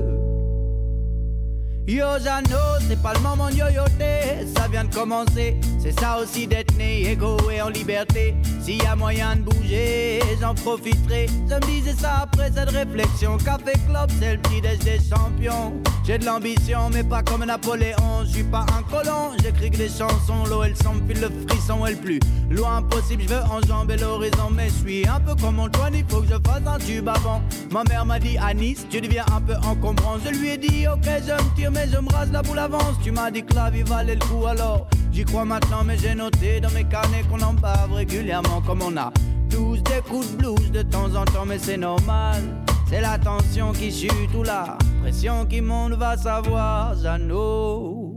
[1.88, 5.56] Yo, Jano, c'est pas le moment de yoyoter, ça vient de commencer.
[5.78, 8.34] C'est ça aussi d'être né égaux et en liberté.
[8.60, 11.26] S'il y a moyen de bouger, j'en profiterai.
[11.48, 13.38] Je me disais ça après cette réflexion.
[13.38, 15.74] Café Club, c'est le petit déj des champions.
[16.04, 18.24] J'ai de l'ambition, mais pas comme Napoléon.
[18.24, 20.44] Je suis pas un colon, j'écris que des chansons.
[20.50, 20.74] L'eau, elle
[21.06, 22.18] puis le frisson, elle plus.
[22.50, 26.20] Loin possible, je veux enjamber l'horizon, mais je suis un peu comme Antoine, il faut
[26.20, 27.42] que je fasse un tube avant.
[27.72, 30.16] Ma mère m'a dit, Anis, tu deviens un peu encombrant.
[30.24, 32.96] Je lui ai dit, ok, je me tire, mais je me rase la boule avance.
[33.02, 36.14] Tu m'as dit que la vie valait le coup, alors j'y crois maintenant, mais j'ai
[36.14, 39.12] noté dans mes carnets qu'on en bave régulièrement comme on a
[39.50, 42.42] tous des coups de blues de temps en temps, mais c'est normal.
[42.88, 48.14] C'est la tension qui chute ou la pression qui monte, va savoir, Jeannot.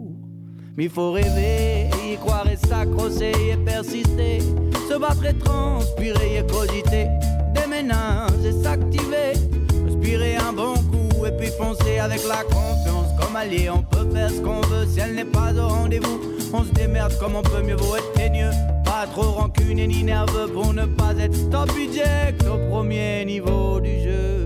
[0.78, 4.40] Mais il faut rêver, y croire et s'accrocher et persister.
[4.88, 7.08] Se battre et transpirer et cogiter.
[7.54, 9.34] Déménager et s'activer.
[9.86, 13.08] Respirer un bon coup et puis foncer avec la confiance.
[13.20, 16.20] Comme allié, on peut faire ce qu'on veut si elle n'est pas au rendez-vous.
[16.54, 18.52] On se démerde comme on peut, mieux vaut être teigneux.
[18.84, 24.02] Pas trop rancune ni nerveux pour ne pas être stop budget au premier niveau du
[24.02, 24.39] jeu.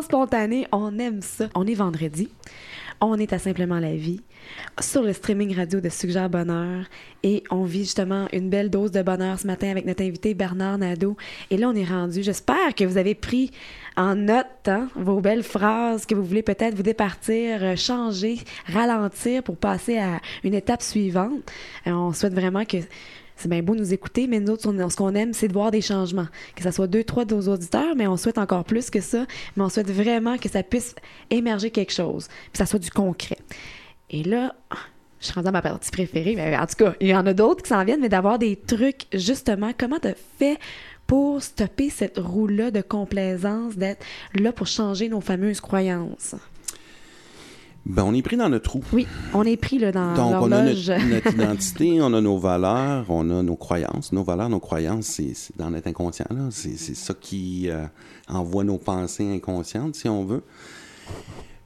[0.00, 0.66] Spontané.
[0.72, 1.48] On aime ça.
[1.54, 2.30] On est vendredi.
[3.00, 4.20] On est à Simplement la vie
[4.80, 6.84] sur le streaming radio de Suggère Bonheur
[7.24, 10.78] et on vit justement une belle dose de bonheur ce matin avec notre invité Bernard
[10.78, 11.16] Nadeau.
[11.50, 12.22] Et là, on est rendu.
[12.22, 13.50] J'espère que vous avez pris
[13.96, 19.42] en note hein, vos belles phrases que vous voulez peut-être vous départir, euh, changer, ralentir
[19.42, 21.42] pour passer à une étape suivante.
[21.88, 22.78] Euh, on souhaite vraiment que
[23.36, 25.80] c'est bien beau nous écouter, mais nous autres, ce qu'on aime, c'est de voir des
[25.80, 26.28] changements.
[26.54, 29.26] Que ce soit deux, trois de nos auditeurs, mais on souhaite encore plus que ça.
[29.56, 30.94] Mais on souhaite vraiment que ça puisse
[31.30, 33.38] émerger quelque chose, que ça soit du concret.
[34.10, 34.54] Et là,
[35.20, 36.34] je suis rendue à ma partie préférée.
[36.36, 38.56] Mais en tout cas, il y en a d'autres qui s'en viennent, mais d'avoir des
[38.56, 40.08] trucs, justement, comment tu
[40.38, 40.58] fait
[41.06, 44.04] pour stopper cette roue-là de complaisance, d'être
[44.34, 46.34] là pour changer nos fameuses croyances?
[47.84, 48.82] Ben, on est pris dans notre trou.
[48.92, 53.06] Oui, on est pris là, dans Donc, on a notre, identité, on a nos valeurs,
[53.08, 54.12] on a nos croyances.
[54.12, 56.26] Nos valeurs, nos croyances, c'est dans notre inconscient.
[56.50, 57.84] C'est ça qui euh,
[58.28, 60.44] envoie nos pensées inconscientes, si on veut.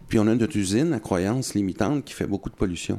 [0.08, 2.98] Puis on a notre usine à croyances limitantes qui fait beaucoup de pollution.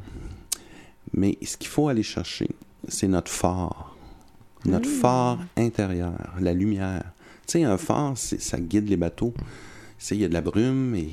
[1.13, 2.49] Mais ce qu'il faut aller chercher,
[2.87, 3.95] c'est notre phare.
[4.65, 4.99] Notre mmh.
[5.01, 7.03] phare intérieur, la lumière.
[7.47, 9.33] Tu sais, un phare, ça guide les bateaux.
[10.11, 11.09] Il y a de la brume et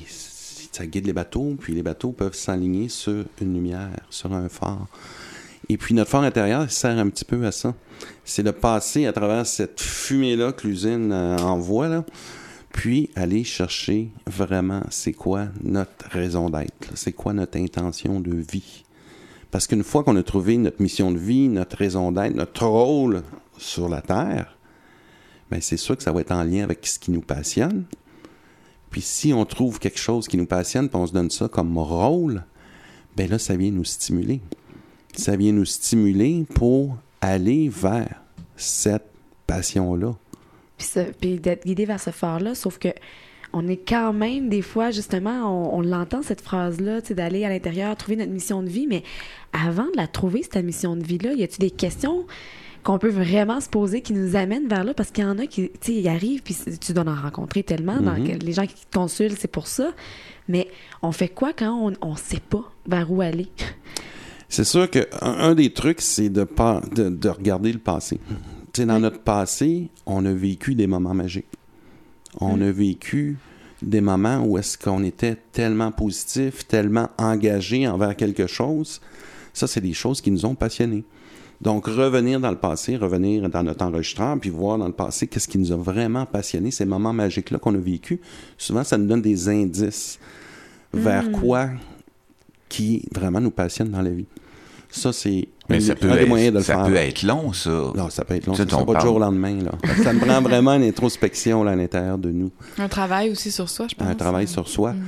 [0.75, 4.87] ça guide les bateaux, puis les bateaux peuvent s'aligner sur une lumière, sur un phare.
[5.69, 7.73] Et puis notre phare intérieur sert un petit peu à ça.
[8.25, 12.03] C'est de passer à travers cette fumée-là que l'usine euh, envoie,
[12.73, 18.83] puis aller chercher vraiment c'est quoi notre raison d'être, c'est quoi notre intention de vie.
[19.51, 23.23] Parce qu'une fois qu'on a trouvé notre mission de vie, notre raison d'être, notre rôle
[23.57, 24.57] sur la Terre,
[25.49, 27.85] ben c'est sûr que ça va être en lien avec ce qui nous passionne,
[28.95, 31.77] puis si on trouve quelque chose qui nous passionne, puis on se donne ça comme
[31.77, 32.45] rôle,
[33.17, 34.39] ben là, ça vient nous stimuler.
[35.13, 38.21] Ça vient nous stimuler pour aller vers
[38.55, 39.03] cette
[39.47, 40.15] passion-là.
[41.19, 42.87] Puis, d'être guidé vers ce phare-là, sauf que
[43.51, 48.15] on est quand même, des fois, justement, on, l'entend, cette phrase-là, d'aller à l'intérieur, trouver
[48.15, 49.03] notre mission de vie, mais
[49.51, 52.25] avant de la trouver, cette mission de vie-là, y a-t-il des questions
[52.85, 55.47] qu'on peut vraiment se poser qui nous amène vers là parce qu'il y en a
[55.47, 57.99] qui, tu sais, y arrivent puis tu dois en rencontrer tellement.
[57.99, 58.37] dans, mhm.
[58.41, 59.91] les gens qui te consultent, c'est pour ça.
[60.47, 60.67] Mais
[61.01, 63.47] on fait quoi quand on ne sait pas vers où aller?
[64.47, 66.47] C'est sûr qu'un un des trucs, c'est de,
[66.95, 68.19] de, de, regarder le passé.
[68.71, 71.47] Tu sais, dans notre passé, on a vécu des moments magiques.
[72.39, 72.61] On mm.
[72.61, 73.37] a vécu
[73.81, 79.01] des moments où est-ce qu'on était tellement positif, tellement engagé envers quelque chose.
[79.51, 81.03] Ça, c'est des choses qui nous ont passionnés.
[81.61, 85.47] Donc, revenir dans le passé, revenir dans notre enregistreur, puis voir dans le passé qu'est-ce
[85.47, 88.19] qui nous a vraiment passionné, ces moments magiques-là qu'on a vécu.
[88.57, 90.19] Souvent, ça nous donne des indices
[90.93, 91.31] vers hmm.
[91.31, 91.69] quoi
[92.69, 94.25] qui vraiment nous passionne dans la vie.
[94.89, 96.79] Ça, c'est un, ça peut des moyens de le faire.
[96.79, 97.69] Ça peut être long, ça.
[97.95, 98.53] Non, ça peut être long.
[98.53, 99.57] Ça ne pas du jour au lendemain.
[99.61, 99.71] Là.
[100.03, 102.51] ça me prend vraiment une introspection là, à l'intérieur de nous.
[102.77, 104.07] Un travail aussi sur soi, je pense.
[104.07, 104.93] Un travail sur soi.
[104.93, 105.03] Hmm.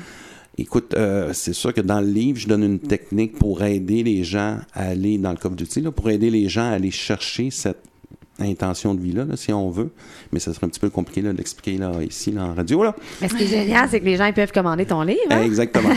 [0.60, 4.24] Écoute, euh, c'est sûr que dans le livre, je donne une technique pour aider les
[4.24, 7.87] gens à aller dans le coffre d'outils, pour aider les gens à aller chercher cette
[8.40, 9.92] intention de vie-là, si on veut.
[10.32, 12.84] Mais ça serait un petit peu compliqué là, d'expliquer là, ici, là, en radio.
[12.84, 12.96] Là.
[13.22, 15.20] Mais ce qui est génial, c'est que les gens ils peuvent commander ton livre.
[15.30, 15.44] Hein?
[15.44, 15.90] Exactement.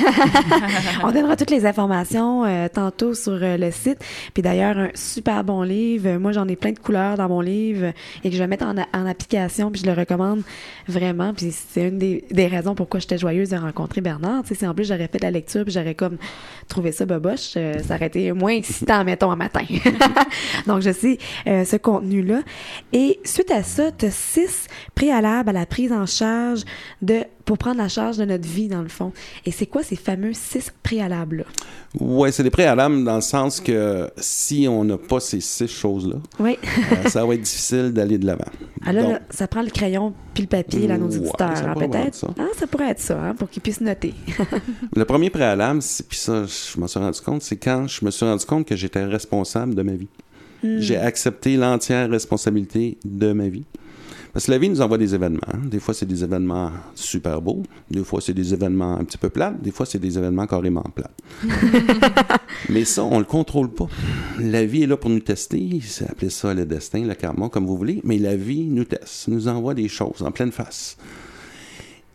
[1.04, 3.98] on donnera toutes les informations euh, tantôt sur euh, le site.
[4.32, 6.18] Puis d'ailleurs, un super bon livre.
[6.18, 7.92] Moi, j'en ai plein de couleurs dans mon livre
[8.24, 9.70] et que je vais mettre en, en application.
[9.70, 10.42] Puis je le recommande
[10.88, 11.34] vraiment.
[11.34, 14.42] Puis c'est une des, des, raisons pourquoi j'étais joyeuse de rencontrer Bernard.
[14.42, 16.16] Tu sais, si en plus j'aurais fait de la lecture puis j'aurais comme
[16.68, 19.64] trouvé ça boboche, euh, ça aurait été moins excitant, mettons, un matin.
[20.66, 22.42] Donc, je sais, ce contenu-là là.
[22.92, 26.62] Et suite à ça, tu as six préalables à la prise en charge
[27.02, 29.12] de pour prendre la charge de notre vie, dans le fond.
[29.44, 31.42] Et c'est quoi ces fameux six préalables-là?
[31.98, 36.18] Oui, c'est des préalables dans le sens que si on n'a pas ces six choses-là,
[36.38, 36.56] oui.
[36.62, 38.44] euh, ça va être difficile d'aller de l'avant.
[38.86, 42.06] Alors, ah, là, ça prend le crayon puis le papier, là, nos auditeurs, hein, peut-être.
[42.06, 42.28] être ça.
[42.38, 44.14] Ah, ça pourrait être ça, hein, pour qu'ils puissent noter.
[44.94, 48.24] Le premier préalable, puis ça, je m'en suis rendu compte, c'est quand je me suis
[48.24, 50.08] rendu compte que j'étais responsable de ma vie.
[50.62, 53.64] J'ai accepté l'entière responsabilité de ma vie.
[54.32, 55.40] Parce que la vie nous envoie des événements.
[55.52, 55.58] hein.
[55.64, 57.64] Des fois, c'est des événements super beaux.
[57.90, 59.60] Des fois, c'est des événements un petit peu plates.
[59.60, 61.18] Des fois, c'est des événements carrément plates.
[62.68, 63.88] Mais ça, on le contrôle pas.
[64.38, 65.80] La vie est là pour nous tester.
[65.84, 68.00] C'est appelé ça le destin, le karma, comme vous voulez.
[68.04, 70.96] Mais la vie nous teste, nous envoie des choses en pleine face.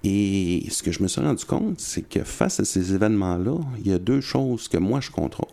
[0.05, 3.91] Et ce que je me suis rendu compte, c'est que face à ces événements-là, il
[3.91, 5.49] y a deux choses que moi je contrôle.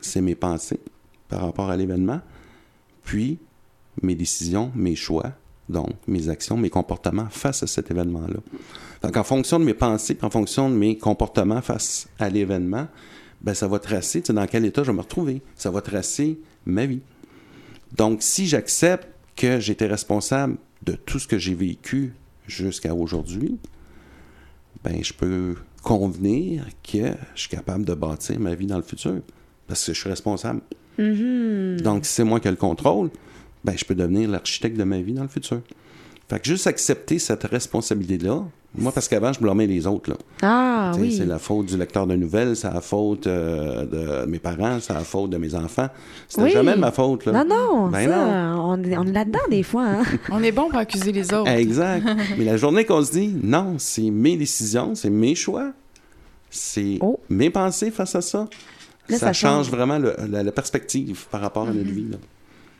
[0.00, 0.78] C'est mes pensées
[1.30, 2.20] par rapport à l'événement,
[3.04, 3.38] puis
[4.02, 5.32] mes décisions, mes choix,
[5.68, 8.40] donc mes actions, mes comportements face à cet événement-là.
[9.02, 12.88] Donc en fonction de mes pensées, en fonction de mes comportements face à l'événement,
[13.40, 15.40] ben ça va tracer dans quel état je vais me retrouver.
[15.54, 17.00] Ça va tracer ma vie.
[17.96, 22.12] Donc si j'accepte que j'étais responsable de tout ce que j'ai vécu
[22.46, 23.58] jusqu'à aujourd'hui,
[24.84, 29.20] ben je peux convenir que je suis capable de bâtir ma vie dans le futur
[29.66, 30.60] parce que je suis responsable.
[31.82, 33.10] Donc si c'est moi qui ai le contrôle,
[33.64, 35.60] ben je peux devenir l'architecte de ma vie dans le futur.
[36.28, 38.44] Fait que juste accepter cette responsabilité-là,
[38.76, 40.16] moi parce qu'avant je blâmais les autres là.
[40.42, 41.12] Ah, oui.
[41.16, 43.84] C'est la faute du lecteur de nouvelles, c'est la faute euh,
[44.24, 45.88] de mes parents, c'est la faute de mes enfants.
[46.28, 46.50] C'était Oui.
[46.52, 47.32] jamais ma faute là.
[47.32, 49.86] Non, non, Ben ça, On, est, on est là-dedans des fois.
[49.86, 50.02] Hein?
[50.30, 51.50] On est bon pour accuser les autres.
[51.50, 52.06] Exact.
[52.38, 55.72] Mais la journée qu'on se dit, non, c'est mes décisions, c'est mes choix,
[56.48, 57.18] c'est Oh.
[57.28, 58.46] mes pensées face à ça,
[59.10, 59.70] Là, ça, ça change change.
[59.70, 62.06] vraiment le- la, la perspective par rapport à notre vie.
[62.10, 62.16] là.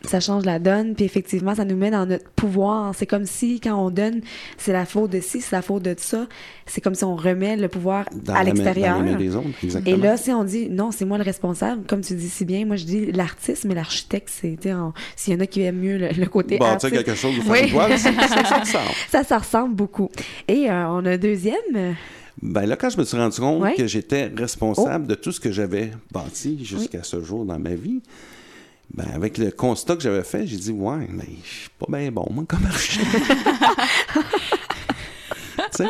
[0.07, 2.95] ça change la donne, puis effectivement, ça nous met dans notre pouvoir.
[2.95, 4.22] C'est comme si, quand on donne,
[4.57, 6.26] c'est la faute de ci, c'est la faute de ça.
[6.64, 8.97] C'est comme si on remet le pouvoir Dans à l'extérieur.
[9.85, 12.64] Et là, si on dit non, c'est moi le responsable, comme tu dis si bien,
[12.64, 14.57] moi je dis l'artiste, mais l'architecte, c'est.
[14.59, 16.93] tu sais, on- S'il y en a qui aiment mieux le, le côté Bâtir artiste.
[17.05, 17.99] quelque chose ou faire Oui.
[17.99, 18.85] ça ça ressemble.
[19.11, 20.09] Ça, ça ressemble beaucoup.
[20.49, 21.95] Et euh, on a un deuxième.
[22.43, 23.74] Ben là, quand je me suis rendu compte Ouais.
[23.74, 25.11] que j'étais responsable Oh.
[25.11, 28.01] de tout ce que j'avais bâti jusqu'à ce jour dans ma vie,
[28.95, 32.11] ben avec le constat que j'avais fait, j'ai dit ouais, mais je suis pas bien
[32.11, 33.09] bon moi comme architecte.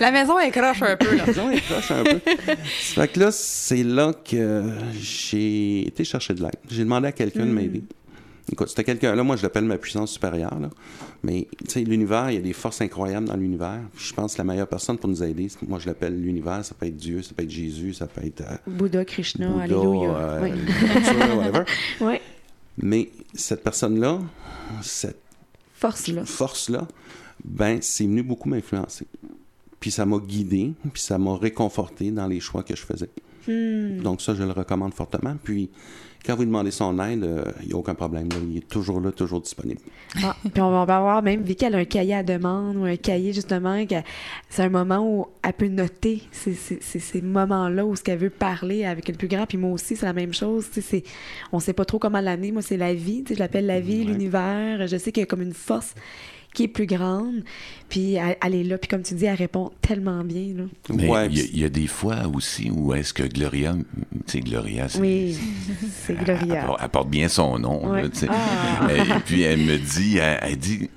[0.00, 1.24] La maison est croche un peu, là.
[1.26, 2.18] disons, il croche un peu.
[2.66, 4.62] Fait que là, c'est là que
[5.00, 6.56] j'ai été chercher de l'aide.
[6.70, 7.82] J'ai demandé à quelqu'un de m'aider.
[8.50, 10.70] Écoute, c'était quelqu'un, là, moi, je l'appelle ma puissance supérieure, là.
[11.24, 13.80] Mais, tu sais, l'univers, il y a des forces incroyables dans l'univers.
[13.96, 16.64] Je pense que la meilleure personne pour nous aider, moi, je l'appelle l'univers.
[16.64, 19.64] Ça peut être Dieu, ça peut être Jésus, ça peut être euh, Bouddha, Krishna, Bouddha,
[19.64, 20.10] Alléluia.
[20.16, 20.50] euh, oui.
[20.86, 21.64] nature, whatever.
[22.00, 22.14] Oui.
[22.78, 24.20] Mais cette personne-là,
[24.82, 25.18] cette
[25.74, 26.24] Force là.
[26.24, 26.86] force-là,
[27.44, 29.06] ben, c'est venu beaucoup m'influencer.
[29.80, 33.10] Puis ça m'a guidé, puis ça m'a réconforté dans les choix que je faisais.
[33.48, 34.02] Hmm.
[34.02, 35.36] Donc ça, je le recommande fortement.
[35.42, 35.68] Puis
[36.26, 38.28] quand vous demandez son aide, euh, il n'y a aucun problème.
[38.30, 38.36] là.
[38.50, 39.80] Il est toujours là, toujours disponible.
[40.22, 42.96] Ah, puis on va avoir même Vicky, elle a un cahier à demande ou un
[42.96, 43.82] cahier justement,
[44.48, 48.18] c'est un moment où elle peut noter ces, ces, ces- ces moments-là où ce qu'elle
[48.18, 49.46] veut parler avec le plus grand.
[49.46, 50.66] Puis moi aussi, c'est la même chose.
[50.72, 51.04] C'est,
[51.52, 52.52] on sait pas trop comment l'amener.
[52.52, 53.24] Moi, c'est la vie.
[53.28, 54.04] Je l'appelle la vie, Ouais.
[54.12, 54.86] l'univers.
[54.86, 55.94] Je sais qu'il y a comme une force
[56.56, 57.44] qui est plus grande.
[57.88, 58.78] Puis elle, elle est là.
[58.78, 60.54] Puis comme tu dis, elle répond tellement bien.
[60.56, 60.64] Là.
[60.94, 63.22] Mais Ouais, il y, a- puis- il y a des fois aussi où est-ce que
[63.24, 65.36] Gloria, tu sais, Gloria, c'est- Oui,
[65.92, 66.76] c'est Elle, Gloria.
[66.80, 67.90] elle porte bien son nom.
[67.90, 68.02] Ouais.
[68.02, 68.08] là.
[68.30, 68.88] Ah.
[68.92, 70.90] Et puis elle me dit, elle, elle dit,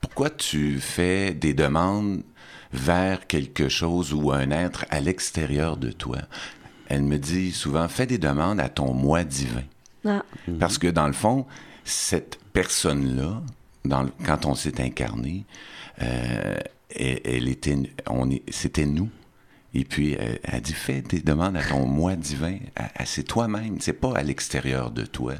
[0.00, 2.22] pourquoi tu fais des demandes
[2.72, 6.18] vers quelque chose ou un être à l'extérieur de toi?
[6.88, 9.62] Elle me dit souvent, fais des demandes à ton moi divin.
[10.06, 10.22] Ah,
[10.60, 11.46] Parce que dans le fond,
[11.84, 13.40] cette personne-là,
[13.84, 15.44] dans le- quand on s'est incarné,
[16.02, 16.56] euh,
[16.94, 17.76] elle, elle était,
[18.08, 19.08] on est, c'était nous.
[19.76, 22.58] Et puis, elle, elle dit, fais des demandes à ton moi divin.
[22.76, 25.34] À- à- c'est toi-même, c'est pas à l'extérieur de toi.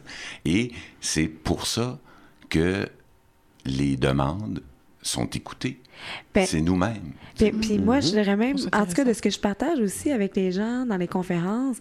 [0.44, 1.98] Et c'est pour ça
[2.48, 2.88] que
[3.64, 4.62] les demandes
[5.02, 5.80] sont écoutées.
[6.34, 7.12] Ben, c'est nous-mêmes.
[7.36, 10.10] Puis, puis moi, je dirais même, en tout cas, de ce que je partage aussi
[10.10, 11.76] avec les gens dans les conférences,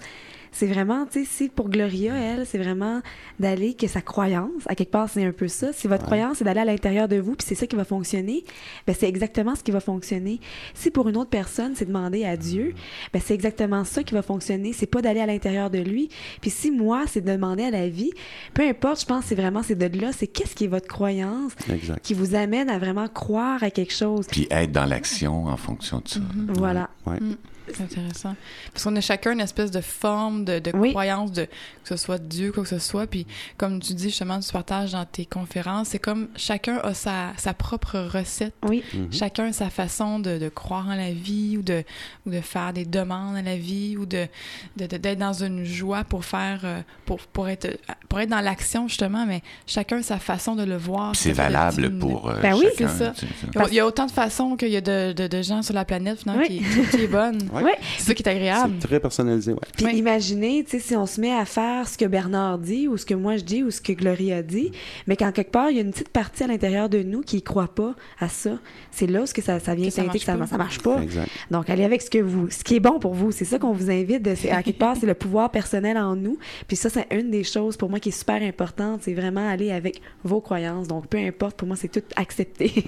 [0.54, 3.02] c'est vraiment, tu sais, si pour Gloria, elle, c'est vraiment
[3.40, 5.74] d'aller que sa croyance, à quelque part, c'est un peu ça.
[5.74, 8.46] Si votre croyance, c'est d'aller à l'intérieur de vous, puis c'est ça qui va fonctionner,
[8.88, 10.40] ben c'est exactement ce qui va fonctionner.
[10.76, 12.76] Si pour une autre personne, c'est demander à Dieu,
[13.12, 14.74] ben c'est exactement ça qui va fonctionner.
[14.74, 16.10] C'est pas d'aller à l'intérieur de lui.
[16.40, 18.12] Puis si moi, c'est de demander à la vie,
[18.54, 21.54] peu importe, je pense, c'est vraiment, c'est de là, c'est qu'est-ce qui est votre croyance
[21.72, 22.00] Exact.
[22.04, 24.28] qui vous amène à vraiment croire à quelque chose.
[24.30, 26.20] Puis être dans l'action en fonction de ça.
[26.50, 26.90] Voilà.
[27.06, 27.18] Ouais.
[27.20, 28.36] C'est intéressant.
[28.72, 31.50] Parce qu'on a chacun une espèce de forme, de, de croyance, de, que
[31.90, 33.08] ce soit Dieu, quoi que ce soit.
[33.08, 33.26] Puis,
[33.58, 37.54] comme tu dis justement, tu partages dans tes conférences, c'est comme chacun a sa, sa
[37.54, 38.54] propre recette.
[38.68, 38.84] Oui.
[38.94, 39.12] Mhm.
[39.12, 41.84] Chacun a sa façon de, de, croire en la vie ou de,
[42.26, 44.28] ou de faire des demandes à la vie ou de,
[44.76, 47.78] d'être dans une joie pour faire, euh, pour, pour, être,
[48.10, 51.16] pour être dans l'action, justement, mais chacun a sa façon de le voir.
[51.16, 52.30] C'est valable pour.
[52.30, 53.14] Euh, ben oui, c'est ça.
[53.70, 56.20] Il y a autant de façons qu'il y a de, de, gens sur la planète,
[56.20, 56.62] finalement, qui,
[56.92, 57.40] qui est bonne.
[57.98, 58.76] C'est ça qui est agréable.
[58.80, 59.60] C'est très personnalisé, ouais.
[59.76, 62.98] Puis imaginez, tu sais, si on se met à faire ce que Bernard dit ou
[62.98, 64.72] ce que moi je dis ou ce que Gloria dit,
[65.08, 67.38] mais qu'en quelque part, il y a une petite partie à l'intérieur de nous qui
[67.38, 68.52] ne croit pas à ça.
[68.92, 71.00] C'est là où que ça, ça vient teinter que ça, ne marche pas.
[71.52, 73.32] Donc, allez avec ce que vous, ce qui est bon pour vous.
[73.32, 74.22] C'est ça qu'on vous invite.
[74.22, 76.38] De, à quelque part, c'est le pouvoir personnel en nous.
[76.68, 79.02] Puis ça, c'est une des choses pour moi qui est super importante.
[79.04, 80.88] C'est vraiment aller avec vos croyances.
[80.88, 82.84] Donc, peu importe, pour moi, c'est tout accepté.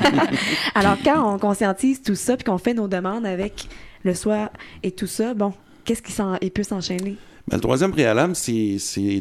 [0.74, 3.68] Alors, quand on conscientise tout ça puis qu'on fait nos demandes avec
[4.04, 4.50] le soi
[4.82, 5.52] et tout ça, bon,
[5.84, 7.16] qu'est-ce qui il peut s'enchaîner?
[7.48, 8.78] Ben, le troisième préalable, c'est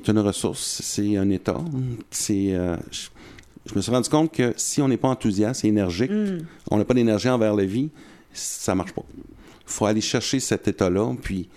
[0.07, 1.57] une ressource, c'est un état.
[2.11, 6.11] C'est, euh, je, me suis rendu compte que si on n'est pas enthousiaste et énergique,
[6.11, 6.39] mm.
[6.71, 7.89] on n'a pas d'énergie envers la vie,
[8.34, 9.03] ça marche pas.
[9.15, 11.49] Il faut aller chercher cet état-là, puis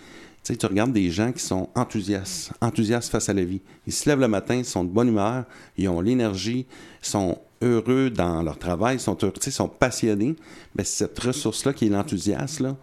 [0.44, 3.60] tu sais, tu regardes des gens qui sont enthousiastes, enthousiastes face à la vie.
[3.86, 5.44] Ils se lèvent le matin, ils sont de bonne humeur,
[5.76, 6.66] ils ont l'énergie,
[7.00, 10.34] sont heureux dans leur travail, sont heureux, sont passionnés.
[10.76, 12.74] Mais cette ressource-là qui est l'enthousiasme,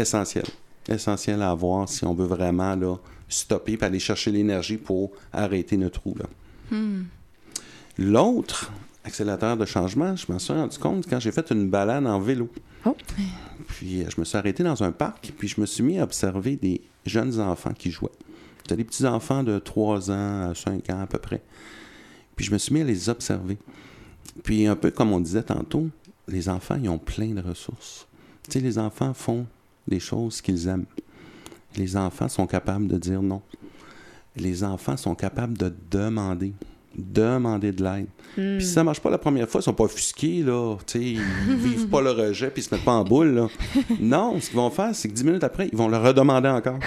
[0.00, 0.46] essentiel.
[0.88, 2.96] Essentiel à avoir si on veut vraiment là,
[3.28, 6.16] stopper et aller chercher l'énergie pour arrêter notre roue.
[6.70, 7.04] Hmm.
[7.98, 8.72] L'autre
[9.04, 12.48] accélérateur de changement, je m'en suis rendu compte quand j'ai fait une balade en vélo.
[12.84, 12.96] Oh.
[13.66, 16.04] Puis euh, je me suis arrêté dans un parc, puis je me suis mis à
[16.04, 18.10] observer des jeunes enfants qui jouaient.
[18.58, 21.42] C'était des petits enfants de 3 ans à 5 ans à peu près.
[22.36, 23.58] Puis je me suis mis à les observer.
[24.44, 25.88] Puis un peu comme on disait tantôt,
[26.28, 28.06] les enfants, ils ont plein de ressources.
[28.44, 29.46] Tu sais, les enfants font
[29.88, 30.86] des choses qu'ils aiment.
[31.76, 33.42] Les enfants sont capables de dire non.
[34.36, 36.52] Les enfants sont capables de demander.
[36.96, 38.06] Demander de l'aide.
[38.34, 40.76] Puis si ça marche pas la première fois, ils sont pas offusqués, là.
[40.86, 41.20] sais, ils
[41.56, 43.48] vivent pas le rejet puis ils se mettent pas en boule, là.
[44.00, 46.78] Non, ce qu'ils vont faire, c'est que dix minutes après, ils vont le redemander encore.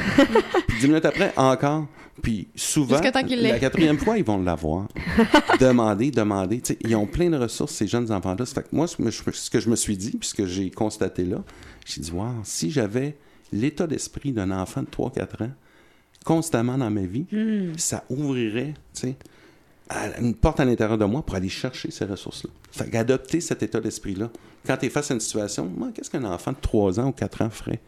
[0.68, 1.88] puis dix minutes après, encore.
[2.22, 4.88] Puis souvent, la quatrième fois, ils vont l'avoir.
[5.60, 6.62] demander, demander.
[6.82, 8.45] ils ont plein de ressources, ces jeunes enfants-là.
[8.45, 11.38] Fait que moi, ce que je me suis dit, puis ce que j'ai constaté là,
[11.95, 13.17] j'ai dit, wow, si j'avais
[13.51, 15.51] l'état d'esprit d'un enfant de 3-4 ans
[16.23, 17.77] constamment dans ma vie, hmm.
[17.77, 18.73] ça ouvrirait,
[20.19, 22.49] une porte à l'intérieur de moi pour aller chercher ces ressources-là.
[22.71, 24.29] Fait qu'adopter cet état d'esprit-là.
[24.65, 27.41] Quand tu es face à une situation, qu'est-ce qu'un enfant de 3 ans ou 4
[27.41, 27.81] ans ferait?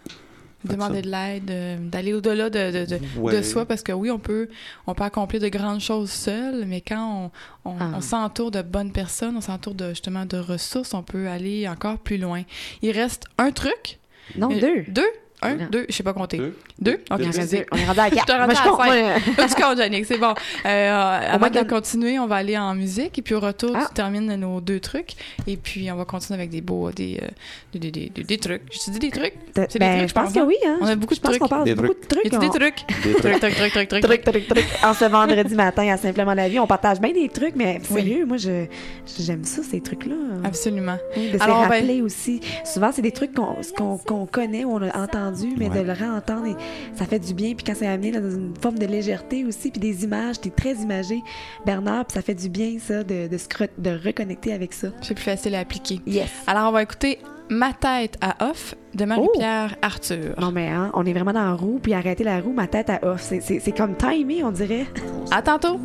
[0.66, 4.49] Demander de l'aide, euh, d'aller au-delà de, de, soi, parce que oui, on peut,
[4.88, 7.32] on peut accomplir de grandes choses seul, mais quand
[7.66, 8.01] on, on, ah.
[8.01, 12.18] s'entoure de bonnes personnes, on s'entoure de, justement de ressources, on peut aller encore plus
[12.18, 12.43] loin.
[12.82, 13.99] Il reste un truc.
[14.38, 14.91] Non, euh, deux.
[14.91, 15.09] Deux?
[15.43, 16.41] Un, deux, je sais pas compter.
[16.79, 16.99] Deux?
[17.11, 18.27] OK, on est rendu à quatre.
[18.27, 19.47] Je te rendu à cinq.
[19.55, 20.33] tu comptes, Jannick, c'est bon.
[20.65, 23.85] Euh, avant de continuer, on va aller en musique et puis au retour, ah.
[23.87, 25.13] tu termines nos deux trucs
[25.47, 27.27] et puis on va continuer avec des beaux, des, euh,
[27.73, 28.61] des, des, des, des, trucs.
[28.71, 29.33] Je te dis des trucs?
[29.55, 30.33] C'est des ben, trucs, je pense.
[30.33, 30.77] que oui, hein.
[30.81, 31.43] On a beaucoup de trucs.
[31.43, 32.23] On parle beaucoup de trucs.
[32.23, 32.85] Des trucs.
[33.03, 34.03] Des trucs, trucs, trucs, trucs, trucs.
[34.03, 34.83] Trucs, trucs, trucs.
[34.83, 38.25] En ce vendredi matin à Simplement la vie, on partage bien des trucs, mais sérieux,
[38.25, 40.15] moi, j'aime ça, ces trucs-là.
[40.43, 40.97] Absolument.
[41.15, 42.41] De se rappeler aussi.
[42.65, 46.57] Souvent, c'est des trucs qu'on connaît ou on a entendu, mais de le réentendre,
[46.95, 47.53] ça fait du bien.
[47.53, 50.73] Puis quand c'est amené dans une forme de légèreté aussi, puis des images, t'es très
[50.75, 51.21] imagé,
[51.65, 53.38] Bernard, puis ça fait du bien, ça, de, de,
[53.77, 54.89] de reconnecter avec ça.
[55.01, 55.99] C'est plus facile à appliquer.
[56.05, 56.29] Yes.
[56.47, 57.19] Alors, on va écouter
[57.49, 59.86] Ma tête à off de Marie-Pierre oh!
[59.86, 60.34] Arthur.
[60.39, 62.89] Non, mais hein, on est vraiment dans la roue, puis arrêter la roue, ma tête
[62.89, 63.21] à off.
[63.21, 64.88] C'est comme timé, on dirait.
[65.29, 65.77] À tantôt.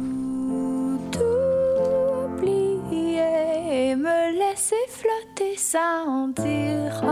[2.33, 7.03] oublier, me laisser flotter sans dire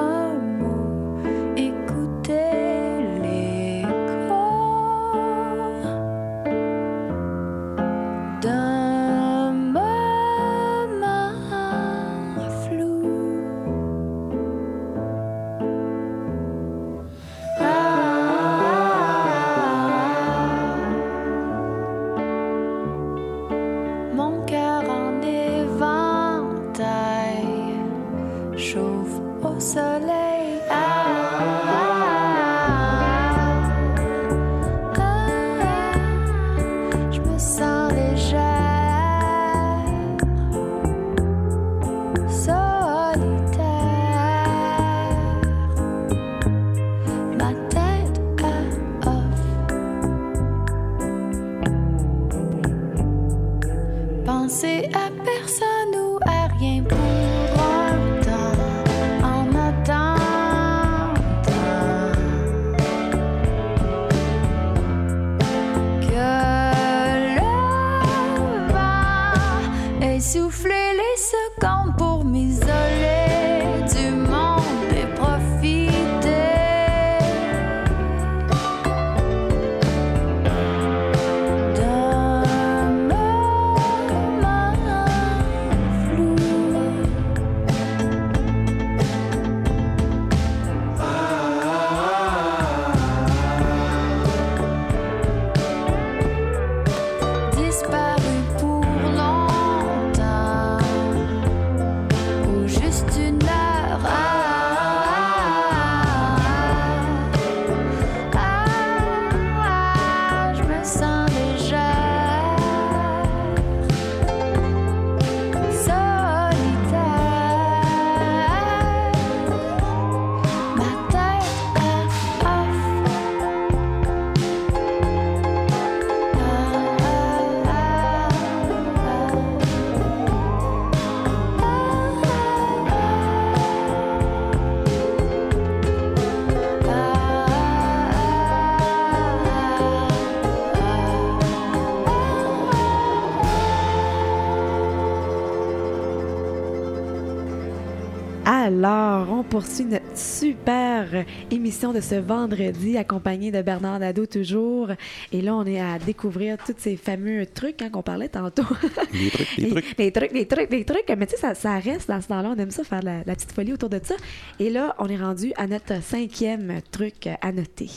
[149.57, 154.91] poursuit notre super émission de ce vendredi, accompagnée de Bernard Nadeau toujours.
[155.33, 158.65] Et là, on est à découvrir tous ces fameux trucs hein, qu'on parlait tantôt.
[159.15, 159.97] Les trucs, les trucs.
[159.97, 161.09] Les trucs, les trucs, les trucs.
[161.17, 162.53] Mais tu sais, ça, ça reste dans ce temps-là.
[162.55, 164.17] On aime ça, faire la, la petite folie autour de ça.
[164.61, 167.89] Et là, on est rendu à notre cinquième truc à noter.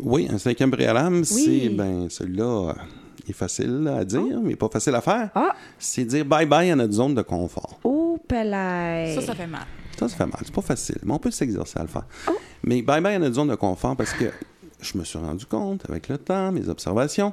[0.00, 1.24] Oui, un cinquième préalable, Oui.
[1.24, 2.74] c'est, ben, celui-là,
[3.24, 5.30] il est facile à dire, mais pas facile à faire.
[5.34, 5.54] Ah!
[5.78, 7.80] C'est dire bye-bye à notre zone de confort.
[7.84, 9.14] Oh, pelay!
[9.14, 9.62] Ça, ça fait mal.
[10.00, 10.40] Ça, ça fait mal.
[10.44, 12.06] C'est pas facile, mais on peut s'exercer à le faire.
[12.28, 12.32] Oh.
[12.64, 14.24] Mais bye-bye à notre zone de confort parce que
[14.80, 17.32] je me suis rendu compte, avec le temps, mes observations,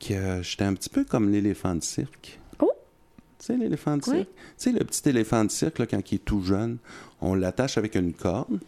[0.00, 2.40] que j'étais un petit peu comme l'éléphant de cirque.
[2.60, 2.70] Oh!
[3.38, 4.16] Tu sais, l'éléphant de Oui.
[4.18, 4.28] cirque?
[4.28, 6.78] Tu sais, le petit éléphant de cirque, là, quand il est tout jeune,
[7.20, 8.60] on l'attache avec une corde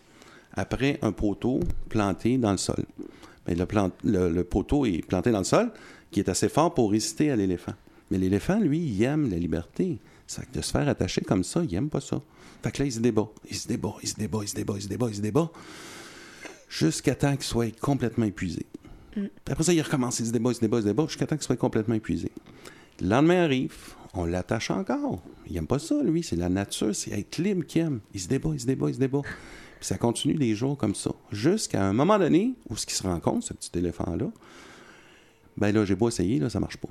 [0.54, 2.84] après un poteau planté dans le sol.
[3.46, 5.70] Mais le, plan- le- le poteau est planté dans le sol,
[6.10, 7.72] qui est assez fort pour résister à l'éléphant.
[8.10, 9.98] Mais l'éléphant, lui, il aime la liberté.
[10.26, 12.20] Ça de se faire attacher comme ça, il aime pas ça.
[12.62, 13.28] Fait que là, il se débat.
[13.48, 15.50] Il se débat, il se débat, il se débat, il se débat, il se débat.
[16.68, 18.66] Jusqu'à temps qu'il soit complètement épuisé.
[19.12, 21.26] Puis après ça, il recommence, il se débat, il se débat, il se débat, jusqu'à
[21.26, 22.30] temps qu'il soit complètement épuisé.
[23.00, 23.74] Le lendemain arrive,
[24.14, 25.22] on l'attache encore.
[25.48, 26.22] Il aime pas ça, lui.
[26.22, 28.00] C'est la nature, c'est être libre qu'il aime.
[28.14, 29.22] Il se débat, il se débat, il se débat.
[29.22, 31.10] Puis ça continue des jours comme ça.
[31.32, 34.30] Jusqu'à un moment donné où ce qui se rend compte, ce petit éléphant-là,
[35.56, 36.88] ben là, j'ai beau essayer, là, ça marche pas.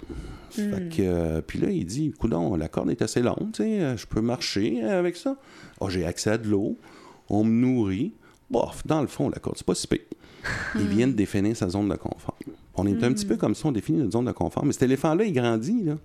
[0.51, 3.81] Fait que, euh, puis là, il dit, coudon, la corde est assez longue, tu sais,
[3.81, 5.37] euh, je peux marcher avec ça.
[5.81, 6.77] Ah, j'ai accès à de l'eau,
[7.29, 8.13] on me nourrit.
[8.49, 9.99] Bof, dans le fond, la corde, c'est pas si pire.
[10.75, 12.37] Il vient de définir sa zone de confort.
[12.75, 14.65] On est un petit peu comme ça, on définit notre zone de confort.
[14.65, 15.97] Mais cet éléphant-là, il grandit, là.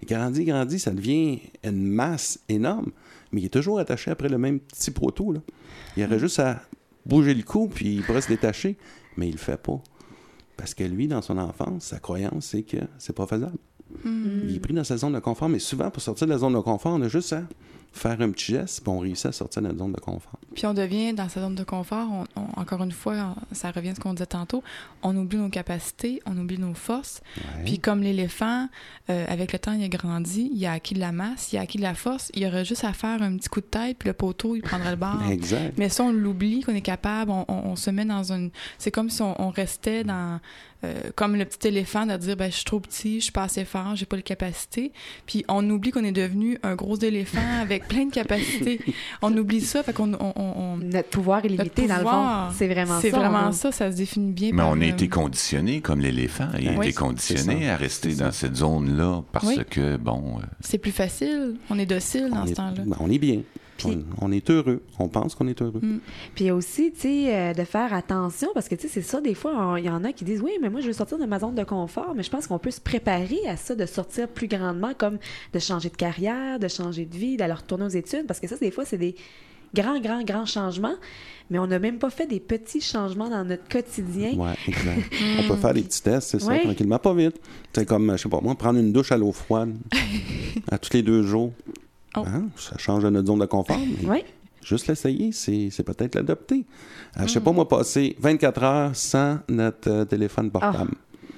[0.00, 2.90] Il grandit, grandit, ça devient une masse énorme.
[3.30, 5.40] Mais il est toujours attaché après le même petit proto, là.
[5.96, 6.62] Il aurait juste à
[7.06, 8.76] bouger le cou, puis il pourrait se détacher.
[9.16, 9.80] Mais il le fait pas.
[10.62, 13.58] Parce que lui, dans son enfance, sa croyance, c'est que c'est pas faisable.
[14.04, 16.52] Il est pris dans sa zone de confort, mais souvent, pour sortir de la zone
[16.54, 17.42] de confort, on a juste à
[17.92, 20.38] faire un petit geste, puis on réussit à sortir de notre zone de confort.
[20.54, 22.08] Puis on devient dans sa zone de confort.
[22.10, 24.62] on- on- encore une fois, ça revient à ce qu'on disait tantôt.
[25.02, 27.20] On oublie nos capacités, on oublie nos forces.
[27.36, 27.64] Ouais.
[27.64, 28.68] Puis comme l'éléphant,
[29.10, 31.62] euh, avec le temps, il a grandi, il a acquis de la masse, il a
[31.62, 32.30] acquis de la force.
[32.34, 34.90] Il aurait juste à faire un petit coup de tête, puis le poteau, il prendrait
[34.90, 35.22] le bar.
[35.30, 35.74] Exact.
[35.78, 37.30] Mais ça, on l'oublie qu'on est capable.
[37.30, 38.50] On, on- on se met dans une.
[38.78, 40.40] C'est comme si on, on restait dans.
[40.84, 43.44] euh, comme le petit éléphant de dire ben, je suis trop petit, je suis pas
[43.44, 44.90] assez fort, j'ai pas les capacités.
[45.26, 48.80] Puis on oublie qu'on est devenu un gros éléphant avec plein de capacités.
[49.22, 52.02] On oublie ça, fait qu'on on, on- on- Notre pouvoir est notre limité, dans le
[52.04, 52.54] fond.
[52.56, 53.00] C'est vraiment ça.
[53.02, 54.50] C'est vraiment a- ça, ça se définit bien.
[54.52, 56.48] Mais par, on a euh, été conditionné comme l'éléphant.
[56.58, 56.86] Il a Oui.
[56.88, 59.58] été conditionné à rester dans cette zone-là parce Oui.
[59.68, 62.82] que, bon, euh, C'est plus facile, on est docile dans on, ce est, temps-là.
[62.86, 63.40] ben, on est bien.
[63.78, 64.82] Puis- On, on est heureux.
[64.98, 65.80] On pense qu'on est heureux.
[65.82, 65.98] Mm.
[66.34, 69.34] Puis aussi, tu sais, euh, de faire attention, parce que, tu sais, c'est ça, des
[69.34, 71.38] fois, il y en a qui disent, oui, mais moi, je veux sortir de ma
[71.38, 74.48] zone de confort, mais je pense qu'on peut se préparer à ça, de sortir plus
[74.48, 75.18] grandement, comme
[75.52, 78.56] de changer de carrière, de changer de vie, d'aller retourner aux études, parce que ça,
[78.56, 79.14] des fois, c'est des
[79.74, 80.94] grands, grands, grands changements,
[81.50, 84.32] mais on n'a même pas fait des petits changements dans notre quotidien.
[84.34, 85.12] Ouais, exact.
[85.40, 87.40] on peut faire des petits tests, c'est ça, tranquillement, pas vite.
[87.72, 89.74] C'est comme, je sais pas moi, prendre une douche à l'eau froide
[90.70, 91.52] à tous les deux jours.
[92.16, 92.24] Oh.
[92.26, 92.44] Hein?
[92.56, 94.24] Ça change de notre zone de confort, mais Oui.
[94.62, 96.64] juste l'essayer, c'est c'est peut-être l'adopter.
[97.18, 100.92] Euh, Je sais pas, moi, passer 24 heures sans notre euh, téléphone portable.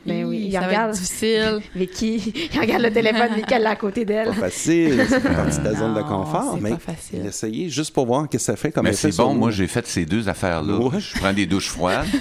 [0.06, 0.90] Ben oui, il ça va regarde.
[0.90, 1.60] être difficile.
[1.74, 2.16] Vicky,
[2.52, 4.26] il regarde le téléphone, Vicky, elle l'a à côté d'elle?
[4.26, 7.22] Pas facile, c'est partie de ta zone de confort, c'est mais pas facile.
[7.22, 9.32] l'essayer juste pour voir qu'est-ce que ça fait comme mais c'est bon.
[9.34, 10.76] Moi, j'ai fait ces deux affaires-là.
[10.76, 11.00] Ouais.
[11.00, 12.06] Je prends des douches froides.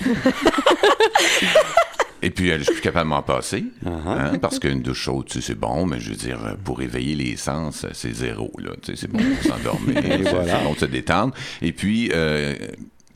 [2.24, 3.66] Et puis, euh, je suis plus capable de m'en passer.
[3.84, 4.08] Uh-huh.
[4.08, 7.16] hein, parce qu'une douche chaude, tu sais, c'est bon, mais je veux dire, pour éveiller
[7.16, 8.52] les sens, c'est zéro.
[8.60, 10.02] Là, tu sais, c'est bon pour s'endormir,
[10.32, 10.58] voilà.
[10.58, 11.34] c'est bon de se détendre.
[11.62, 12.56] Et puis, euh,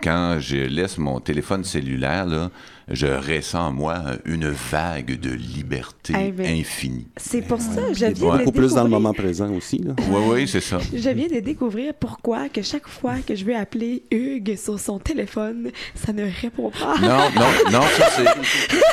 [0.04, 2.52] quand je laisse mon téléphone cellulaire, là,
[2.90, 7.08] je ressens en moi une vague de liberté Eh ben, infinie.
[7.18, 9.80] C'est pour ça, je Et viens de beaucoup plus dans le découvrir- moment présent aussi.
[9.80, 9.94] Là.
[10.10, 10.78] Oui, oui, c'est ça.
[10.94, 15.00] Je viens de découvrir pourquoi que chaque fois que je veux appeler Hugues sur son
[15.00, 16.96] téléphone, ça ne répond pas.
[17.02, 18.26] Non, non, non, ça c'est.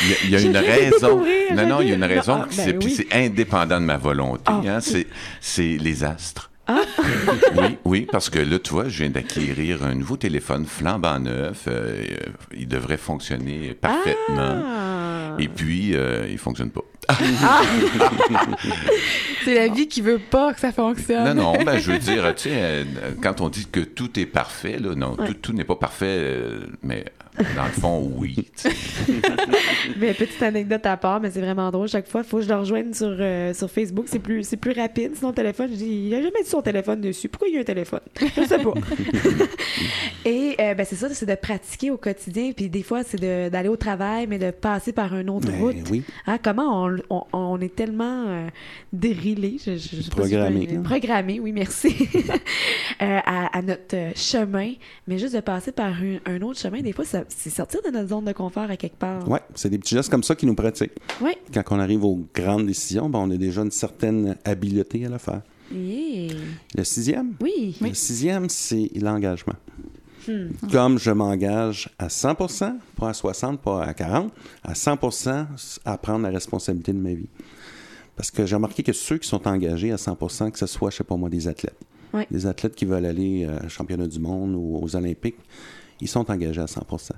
[0.00, 1.24] Il y a, il y a Je une raison.
[1.56, 2.34] Non, non, il y a une je raison.
[2.42, 2.94] Ah, ben c'est, puis oui.
[3.10, 4.42] c'est indépendant de ma volonté.
[4.46, 5.08] Hein, c'est,
[5.40, 6.52] c'est les astres.
[6.70, 6.82] Ah.
[7.56, 11.64] oui, oui, parce que là, tu vois, je viens d'acquérir un nouveau téléphone flambant neuf.
[11.66, 12.16] euh, euh,
[12.54, 14.62] il devrait fonctionner parfaitement.
[14.64, 15.34] Ah.
[15.38, 16.82] Et puis, euh, il fonctionne pas.
[19.44, 21.34] C'est la vie qui veut pas que ça fonctionne.
[21.34, 22.84] Non, non, ben, je veux dire, tu sais,
[23.22, 26.36] quand on dit que tout est parfait, là, non, tout, tout n'est pas parfait,
[26.82, 27.06] mais
[27.56, 28.36] dans le fond, oui.
[29.98, 31.88] Mais petite anecdote à part, mais c'est vraiment drôle.
[31.88, 34.06] Chaque fois, il faut que je le rejoigne sur, euh, sur Facebook.
[34.08, 35.12] C'est plus, c'est plus rapide.
[35.16, 37.28] Sinon, le téléphone, je dis, il a jamais dit son téléphone dessus.
[37.28, 38.00] Pourquoi il y a un téléphone?
[38.36, 38.74] Je sais pas.
[40.24, 42.52] Et euh, ben, c'est ça, c'est de pratiquer au quotidien.
[42.54, 45.58] Puis des fois, c'est de- d'aller au travail, mais de passer par une autre Ben
[45.60, 45.76] route.
[45.90, 46.02] oui.
[46.26, 48.46] Hein, comment on, on- on est tellement euh,
[48.92, 50.68] dérilé, je, je- je sais pas si Programmé.
[50.84, 51.94] Programmé, oui, merci,
[53.02, 54.72] euh, à, à notre chemin.
[55.06, 57.90] Mais juste de passer par un, un autre chemin, des fois, ça- c'est sortir de
[57.90, 59.28] notre zone de confort à quelque part.
[59.28, 60.92] Ouais, c'est des petits gestes comme ça qui nous pratiquent.
[61.20, 61.32] Oui.
[61.52, 65.18] Quand on arrive aux grandes décisions, ben, on a déjà une certaine habileté à le
[65.18, 65.42] faire.
[65.72, 66.34] Yeah.
[66.76, 67.34] Le sixième?
[67.40, 67.76] Oui.
[67.80, 69.56] Le sixième, c'est l'engagement.
[70.26, 70.48] Hmm.
[70.70, 74.98] Comme je m'engage à 100% pas à 60, pas à 40, à 100
[75.84, 77.28] à prendre la responsabilité de ma vie.
[78.16, 80.96] Parce que j'ai remarqué que ceux qui sont engagés à 100% que ce soit, je
[80.96, 81.78] sais pas moi, des athlètes,
[82.12, 82.24] Oui.
[82.30, 85.38] des athlètes qui veulent aller euh, au championnat du monde ou aux Olympiques,
[86.00, 87.12] ils sont engagés à 100%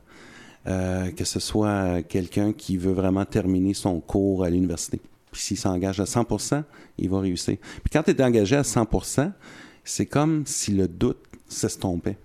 [0.66, 5.00] Euh, que ce soit quelqu'un qui veut vraiment terminer son cours à l'université.
[5.32, 6.64] Puis s'il s'engage à 100%
[6.98, 7.56] il va réussir.
[7.82, 9.32] Puis quand tu es engagé à 100%
[9.84, 12.18] c'est comme si le doute s'estompait.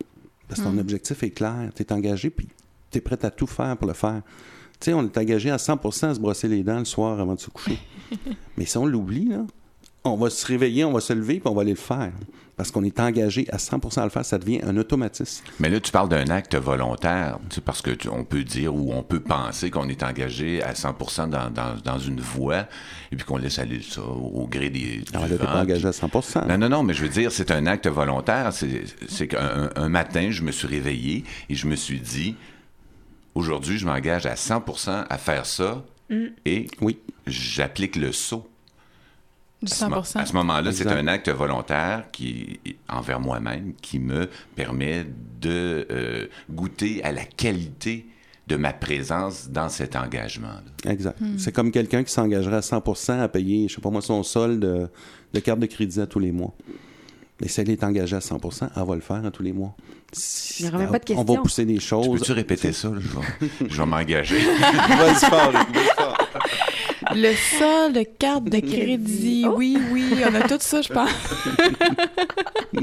[0.48, 1.72] Parce que ton objectif est clair.
[1.76, 2.48] Tu es engagé, puis
[2.92, 4.22] tu es prêt à tout faire pour le faire.
[4.80, 7.36] Tu sais, on est engagé à 100% à se brosser les dents le soir avant
[7.36, 7.80] de se coucher.
[8.58, 9.46] Mais si on l'oublie, là,
[10.06, 12.12] on va se réveiller, on va se lever, puis on va aller le faire.
[12.58, 15.44] Parce qu'on est engagé à 100% à le faire, ça devient un automatisme.
[15.60, 18.74] Mais là, tu parles d'un acte volontaire, tu sais, parce que tu- on peut dire
[18.74, 22.66] ou on peut penser qu'on est engagé à 100 dans, dans, dans une voie
[23.12, 25.00] et puis qu'on laisse aller ça au, au gré des.
[25.00, 27.30] du Alors là, pas engagé puis- à 100 Non, non, non, mais je veux dire,
[27.30, 28.54] c'est un acte volontaire.
[28.54, 32.36] C'est c'est qu'un un matin, je me suis réveillé et je me suis dit,
[33.34, 35.84] aujourd'hui, je m'engage à 100% à faire ça
[36.46, 37.00] et Oui.
[37.28, 38.48] j'applique le saut.
[39.62, 43.74] Du À ce mo- 100 À ce moment-là, c'est un acte volontaire qui, envers moi-même
[43.82, 45.06] qui me permet
[45.42, 48.06] de euh, goûter à la qualité
[48.48, 50.92] de ma présence dans cet engagement-là.
[50.92, 51.18] Exact.
[51.38, 54.60] C'est comme quelqu'un qui s'engagerait à 100% à payer, je sais pas moi, son solde
[54.60, 54.88] de,
[55.34, 56.54] de carte de crédit à tous les mois.
[57.42, 59.76] Mais si elle est engagée à 100% elle va le faire à tous les mois.
[60.14, 62.20] Si- Il y aura même pas de On va pousser des choses.
[62.20, 62.88] Peux-tu répéter ça?
[62.90, 62.96] là?
[63.00, 63.08] Je
[63.66, 64.38] vais, je vais m'engager.
[64.40, 66.18] Vas-y fort, Luc, vas-y fort.
[67.14, 69.44] Le sol de carte de crédit.
[69.48, 69.54] Oh.
[69.58, 71.10] Oui, oui, on a tout ça, je pense.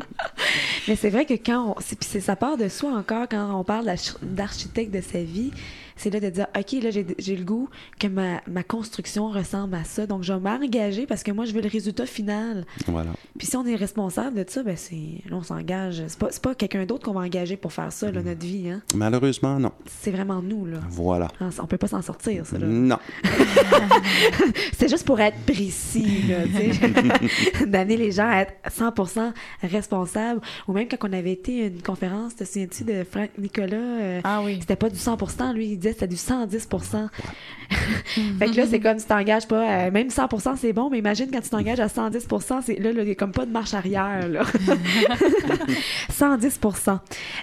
[0.89, 1.81] Mais c'est vrai que quand on.
[1.81, 5.23] c'est- Puis c'est- ça part de soi encore quand on parle d'arch- d'architecte de sa
[5.23, 5.51] vie.
[6.03, 7.69] C'est là de dire OK, là, j'ai j'ai le goût
[8.01, 10.07] que ma, ma construction ressemble à ça.
[10.07, 12.65] Donc, je vais m'engager parce que moi, je veux le résultat final.
[12.89, 13.11] Voilà.
[13.39, 14.97] Puis si on est responsable de ça, ben c'est.
[15.31, 16.03] Là, on s'engage.
[16.09, 18.69] C'est pas, c'est pas quelqu'un d'autre qu'on va engager pour faire ça, là, notre vie.
[18.69, 18.83] Hein?
[18.97, 19.71] Malheureusement, non.
[19.87, 20.79] C'est vraiment nous, là.
[20.91, 21.29] Voilà.
[21.61, 22.67] On peut pas s'en sortir, ça, là.
[22.67, 22.99] Non.
[24.77, 27.67] C'est juste pour être précis, là, tu sais.
[27.67, 29.33] D'amener les gens à être 100%
[29.63, 30.41] responsables.
[30.69, 33.77] Ou même quand on avait été à une conférence, te souviens-tu de Franck Nicolas?
[33.77, 34.59] euh, Ah oui.
[34.61, 37.09] C'était pas du 100%, lui, il disait que c'était du 110%.
[38.39, 41.29] fait que là, c'est comme tu t'engages pas, euh, même 100%, c'est bon, mais imagine
[41.33, 43.75] quand tu t'engages à 110%, c'est, là, là, il y a comme pas de marche
[43.75, 44.43] arrière, là.
[46.11, 46.99] 110%.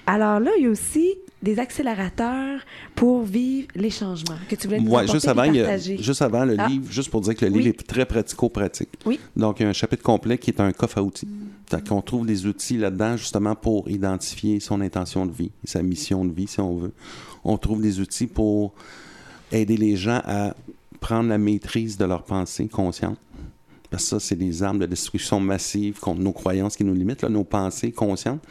[0.06, 2.60] Alors là, il y a aussi des accélérateurs
[2.95, 5.64] pour vivre les changements que tu voulais nous Ouais, apporter juste, avant, il y a-
[5.66, 5.97] partager.
[5.97, 6.68] juste avant le Ah.
[6.68, 7.64] livre, juste pour dire que le Oui.
[7.64, 8.89] livre est très pratico-pratique.
[9.06, 9.20] Oui.
[9.38, 11.28] Donc, il y a un chapitre complet qui est un coffre à outils.
[11.70, 16.26] Fait qu'on trouve des outils là-dedans justement pour identifier son intention de vie, sa mission
[16.26, 16.91] de vie, si on veut.
[17.44, 18.74] On trouve des outils pour
[19.52, 20.56] aider les gens à
[21.00, 23.20] prendre la maîtrise de leurs pensées conscientes.
[23.90, 27.24] Parce que ça, c'est des armes de destruction massive contre nos croyances qui nous limitent,
[27.24, 28.42] là, nos pensées conscientes.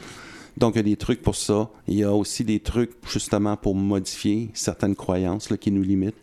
[0.56, 1.70] Donc, il y a des trucs pour ça.
[1.86, 6.16] Il y a aussi des trucs justement pour modifier certaines croyances là, qui nous limitent.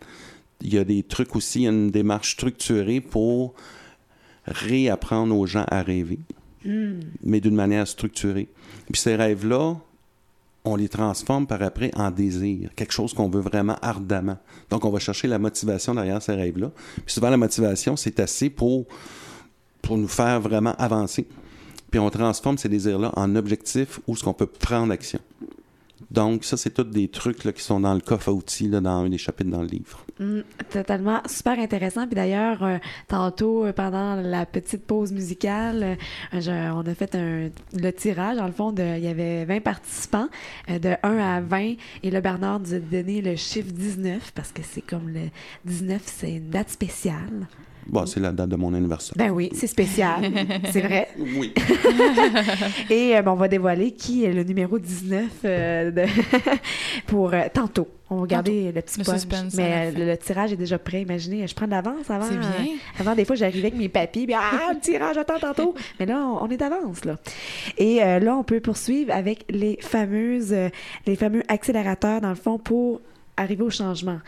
[0.60, 3.54] Il y a des trucs aussi, il y a une démarche structurée pour
[4.46, 6.18] réapprendre aux gens à rêver,
[7.22, 8.48] mais d'une manière structurée.
[8.92, 9.76] Puis ces rêves-là,
[10.66, 14.38] on les transforme par après en désir, quelque chose qu'on veut vraiment ardemment.
[14.70, 16.70] Donc, on va chercher la motivation derrière ces rêves-là.
[17.04, 18.86] Puis souvent, la motivation, c'est assez pour,
[19.82, 21.26] pour nous faire vraiment avancer.
[21.90, 25.20] Puis on transforme ces désirs-là en objectifs où ce qu'on peut prendre action.
[26.10, 29.04] Donc, ça, c'est tous des trucs qui sont dans le coffre à outils, là, dans
[29.04, 30.04] un des chapitres dans le livre.
[30.20, 30.40] Mm,
[30.70, 32.06] totalement, super intéressant.
[32.06, 32.78] Puis d'ailleurs, euh,
[33.08, 35.98] tantôt, euh, pendant la petite pause musicale,
[36.34, 38.36] euh, on a fait un, le tirage.
[38.36, 40.28] Dans le fond, il y avait 20 participants,
[40.68, 41.74] de 1 à 20.
[42.02, 45.28] Et là, Bernard nous a donné le chiffre 19, parce que c'est comme le
[45.64, 47.48] 19, c'est une date spéciale.
[47.88, 49.14] Bon, c'est la date de mon anniversaire.
[49.16, 50.22] Ben oui, c'est spécial,
[50.72, 51.08] c'est vrai?
[51.18, 51.52] Oui.
[52.90, 56.04] Et euh, ben, on va dévoiler qui est le numéro 19 euh, de-
[57.06, 57.88] pour euh, tantôt.
[58.08, 59.14] On va garder le petit Le punch.
[59.16, 61.02] suspense à Mais le, le tirage est déjà prêt.
[61.02, 62.24] Imaginez, je prends de l'avance avant.
[62.28, 62.48] C'est bien.
[62.48, 64.26] euh, avant, des fois, j'arrivais avec mes papiers.
[64.26, 65.74] Puis, ah, le tirage, attends tantôt.
[65.98, 67.04] Mais là, on, on est d'avance.
[67.04, 67.16] là.
[67.78, 70.68] Et euh, là, on peut poursuivre avec les fameuses, euh,
[71.06, 73.00] les fameux accélérateurs, dans le fond, pour
[73.36, 74.18] arriver au changement.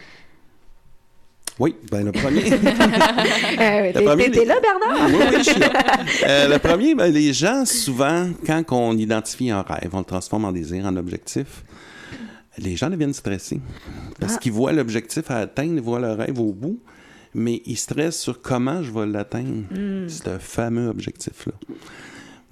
[1.58, 2.44] Oui, ben le premier.
[3.60, 5.08] Euh, premier, les- là, Bernard?
[5.08, 5.72] oui, oui, je suis là.
[6.26, 10.44] Euh, le premier, ben, les gens, souvent, quand on identifie un rêve, on le transforme
[10.44, 11.64] en désir, en objectif,
[12.58, 13.60] les gens deviennent stressés.
[14.20, 14.38] Parce Ah.
[14.38, 16.80] qu'ils voient l'objectif à atteindre, ils voient le rêve au bout,
[17.34, 19.64] mais ils stressent sur comment je vais l'atteindre,
[20.08, 21.52] ce fameux objectif-là.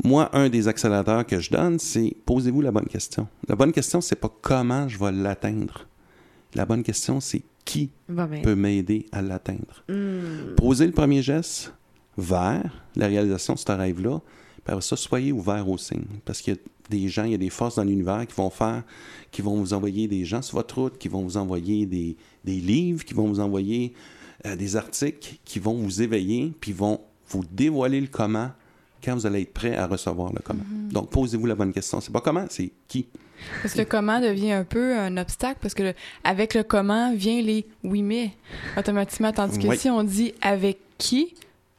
[0.04, 3.28] Moi, un des accélérateurs que je donne, c'est posez-vous la bonne question.
[3.48, 5.86] La bonne question, c'est pas comment je vais l'atteindre.
[6.54, 9.84] La bonne question, c'est qui Bon, ben, peut m'aider à l'atteindre?
[9.88, 10.54] hmm.
[10.56, 11.74] Posez le premier geste
[12.16, 14.22] vers la réalisation de ce rêve-là.
[14.64, 16.06] Après ça, soyez ouvert aux signes.
[16.24, 18.50] Parce qu'il y a des gens, il y a des forces dans l'univers qui vont
[18.50, 18.82] faire,
[19.30, 22.60] qui vont vous envoyer des gens sur votre route, qui vont vous envoyer des, des
[22.60, 23.92] livres, qui vont vous envoyer
[24.46, 28.50] euh, des articles, qui vont vous éveiller, puis vont vous dévoiler le comment
[29.04, 30.64] quand vous allez être prêt à recevoir le comment.
[30.90, 32.00] Donc, posez-vous la bonne question.
[32.00, 33.06] C'est pas comment, c'est qui.
[33.62, 37.14] Parce que le comment devient un peu un obstacle parce que le- avec le comment
[37.14, 38.30] vient les oui mais
[38.76, 39.76] automatiquement tandis que Oui.
[39.78, 41.34] si on dit avec qui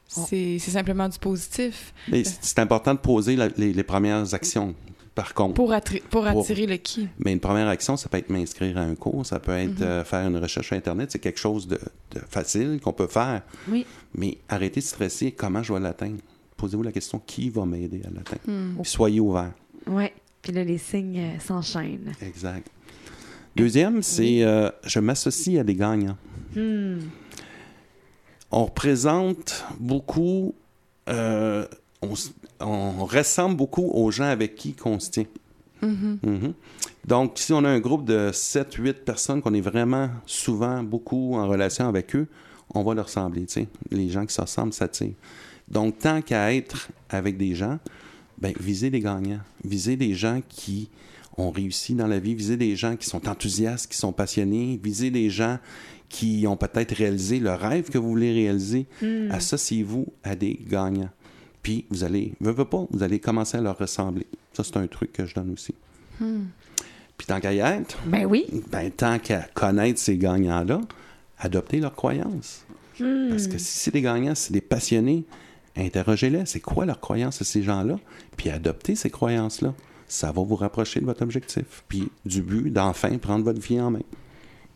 [0.06, 4.74] c'est c'est simplement du positif Mais c'est important de poser la- les, les premières actions,
[5.14, 5.54] par contre.
[5.54, 7.08] pour, attri- pour Pour- attirer le qui.
[7.18, 10.04] Mais une première action, ça peut être m'inscrire à un cours, ça peut être euh,
[10.04, 11.10] faire une recherche sur Internet.
[11.12, 11.78] C'est quelque chose de,
[12.12, 13.42] de facile qu'on peut faire.
[13.68, 13.84] Oui.
[14.14, 15.32] Mais arrêtez de stresser.
[15.32, 16.16] Comment je vais l'atteindre?
[16.56, 18.76] Posez-vous la question qui va m'aider à l'atteindre?
[18.80, 19.52] Puis soyez ouvert.
[19.86, 20.12] Ouais.
[20.42, 22.12] Puis là, les signes euh, s'enchaînent.
[22.22, 22.70] Exact.
[23.56, 26.16] Deuxième, c'est euh, je m'associe à des gagnants.
[26.54, 26.98] Hmm.
[28.50, 30.54] On représente beaucoup,
[31.08, 31.66] euh,
[32.60, 35.26] on, ressemble beaucoup aux gens avec qui on se tient.
[35.82, 36.54] Mhm.
[37.06, 41.36] Donc, si on a un groupe de 7, 8 personnes qu'on est vraiment souvent beaucoup
[41.36, 42.26] en relation avec eux,
[42.74, 43.46] on va leur ressembler.
[43.90, 45.14] Les gens qui se ressemblent s'attirent.
[45.68, 47.78] Donc, tant qu'à être avec des gens,
[48.40, 49.40] ben, visez des gagnants.
[49.64, 50.88] Visez des gens qui
[51.36, 52.34] ont réussi dans la vie.
[52.34, 54.78] Visez des gens qui sont enthousiastes, qui sont passionnés.
[54.82, 55.58] Visez des gens
[56.08, 58.86] qui ont peut-être réalisé le rêve que vous voulez réaliser.
[59.30, 61.10] Associez-vous à des gagnants.
[61.62, 64.26] Puis, vous allez, veux, veux pas, vous allez commencer à leur ressembler.
[64.54, 65.74] Ça, c'est un truc que je donne aussi.
[66.18, 68.46] Puis, tant qu'à y être, Ben oui.
[68.70, 70.80] ben, tant qu'à connaître ces gagnants-là,
[71.38, 72.64] adoptez leurs croyances.
[72.98, 75.24] Parce que si c'est des gagnants, c'est des passionnés,
[75.76, 76.46] interrogez-les.
[76.46, 77.98] C'est quoi leurs croyances à ces gens-là?
[78.36, 79.74] Puis adoptez ces croyances-là.
[80.06, 81.84] Ça va vous rapprocher de votre objectif.
[81.88, 84.02] Puis du but d'enfin prendre votre vie en main.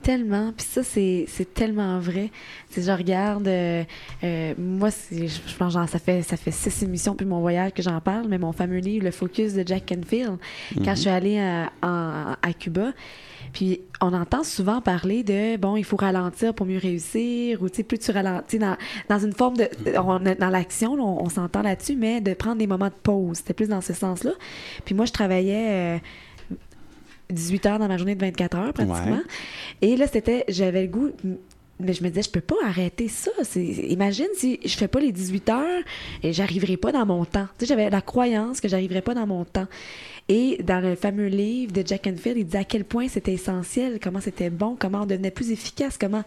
[0.02, 0.52] Tellement.
[0.56, 2.30] Puis ça, c'est tellement vrai.
[2.70, 3.84] Si je regarde, euh,
[4.24, 7.72] euh, moi, je je pense genre, ça fait ça fait six émissions puis mon voyage
[7.72, 10.38] que j'en parle, mais mon fameux livre, Le Focus de Jack Canfield,
[10.84, 12.92] quand je suis allée à, en- à Cuba,
[13.52, 17.76] puis on entend souvent parler de, bon, il faut ralentir pour mieux réussir, ou tu
[17.76, 18.76] sais, plus tu ralentis dans,
[19.08, 22.66] dans une forme de, on dans l'action, on, on s'entend là-dessus, mais de prendre des
[22.66, 23.36] moments de pause.
[23.38, 24.32] C'était plus dans ce sens-là.
[24.84, 25.96] Puis moi, je travaillais...
[25.96, 25.98] euh,
[27.32, 29.16] 18 heures dans ma journée de 24 heures pratiquement.
[29.16, 29.22] Ouais.
[29.80, 31.10] Et là, c'était, j'avais le goût,
[31.80, 33.30] mais je me disais, je peux pas arrêter ça.
[33.56, 35.82] Imagine si je fais pas les 18 heures
[36.22, 37.46] et j'arriverai pas dans mon temps.
[37.58, 39.66] Tu sais, j'avais la croyance que j'arriverais pas dans mon temps.
[40.28, 43.98] Et dans le fameux livre de Jack Enfield, il disait à quel point c'était essentiel,
[44.00, 46.22] comment c'était bon, comment on devenait plus efficace, comment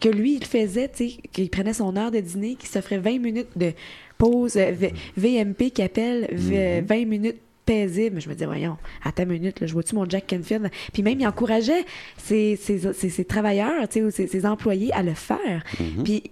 [0.00, 3.20] que lui, il faisait, tu sais, qu'il prenait son heure de dîner, qu'il s'offrait 20
[3.20, 3.72] minutes de
[4.18, 7.36] pause, euh, V- VMP qui appelle v- 20 minutes
[7.68, 8.20] paisible.
[8.20, 10.70] Je me disais, voyons, à ta minute, là, je vois-tu mon Jack Canfield?
[10.92, 11.84] Puis même, il encourageait
[12.16, 15.62] ses, ses, ses- ses travailleurs, ses, ses employés à le faire.
[16.04, 16.22] Puis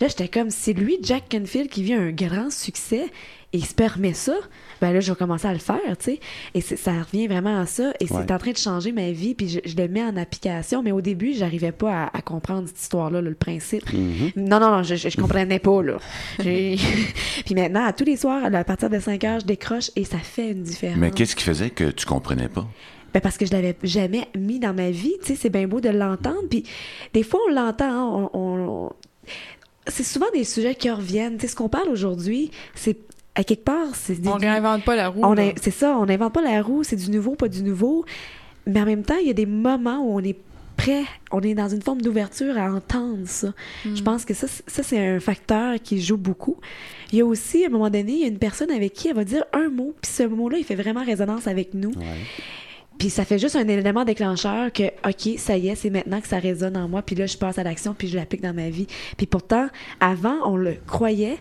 [0.00, 3.06] là, j'étais comme, c'est lui, Jack Canfield, qui vit un grand succès
[3.52, 4.34] et il se permet ça,
[4.80, 6.20] ben là, je vais commencer à le faire, tu sais.
[6.54, 7.92] Et ça revient vraiment à ça.
[8.00, 8.22] Et Ouais.
[8.26, 10.82] c'est en train de changer ma vie, puis je, je le mets en application.
[10.82, 13.84] Mais au début, j'arrivais pas à, à comprendre cette histoire-là, là, le principe.
[14.36, 15.96] Non, non, non, je, je, je comprenais pas, là.
[16.38, 20.18] Puis maintenant, à tous les soirs, à partir de 5 heures, je décroche et ça
[20.18, 20.98] fait une différence.
[20.98, 22.66] Mais qu'est-ce qui faisait que tu comprenais pas?
[23.14, 25.14] Ben parce que je l'avais jamais mis dans ma vie.
[25.22, 26.42] Tu sais, c'est bien beau de l'entendre.
[26.50, 26.64] Puis
[27.14, 27.84] des fois, on l'entend.
[27.88, 28.92] hein, on- on- on-
[29.88, 31.36] C'est souvent des sujets qui reviennent.
[31.36, 32.96] Tu sais, ce qu'on parle aujourd'hui, c'est
[33.34, 35.22] à quelque part, c'est On réinvente pas la roue.
[35.60, 38.04] c'est ça, on n'invente pas la roue, c'est du nouveau, pas du nouveau.
[38.66, 40.36] Mais en même temps, il y a des moments où on est
[40.76, 43.52] prêt, on est dans une forme d'ouverture à entendre ça.
[43.84, 46.56] Je pense que ça, ça c'est un facteur qui joue beaucoup.
[47.12, 49.08] Il y a aussi, à un moment donné, il y a une personne avec qui
[49.08, 51.92] elle va dire un mot, puis ce mot-là, il fait vraiment résonance avec nous.
[52.98, 56.28] Puis ça fait juste un élément déclencheur que, OK, ça y est, c'est maintenant que
[56.28, 58.70] ça résonne en moi, puis là, je passe à l'action, puis je l'applique dans ma
[58.70, 58.86] vie.
[59.16, 59.68] Puis pourtant,
[60.00, 61.38] avant, on le croyait,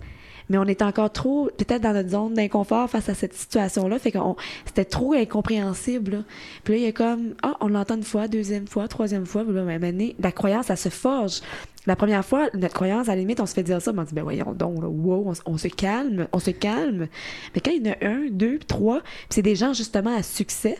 [0.49, 4.11] mais on était encore trop, peut-être dans notre zone d'inconfort face à cette situation-là, fait
[4.11, 4.35] qu'on
[4.65, 6.11] c'était trop incompréhensible.
[6.11, 6.17] là.
[6.63, 9.43] Puis là, il y a comme, ah, on l'entend une fois, deuxième fois, troisième fois,
[9.43, 11.41] puis là, ben, donné, la croyance, ça se forge.
[11.87, 14.13] La première fois, notre croyance, à la limite, on se fait dire ça, on dit,
[14.13, 17.07] ben voyons donc, là, wow, on, on se calme, on se calme.
[17.53, 20.23] Mais quand il y en a un, deux, trois, puis c'est des gens, justement, à
[20.23, 20.77] succès,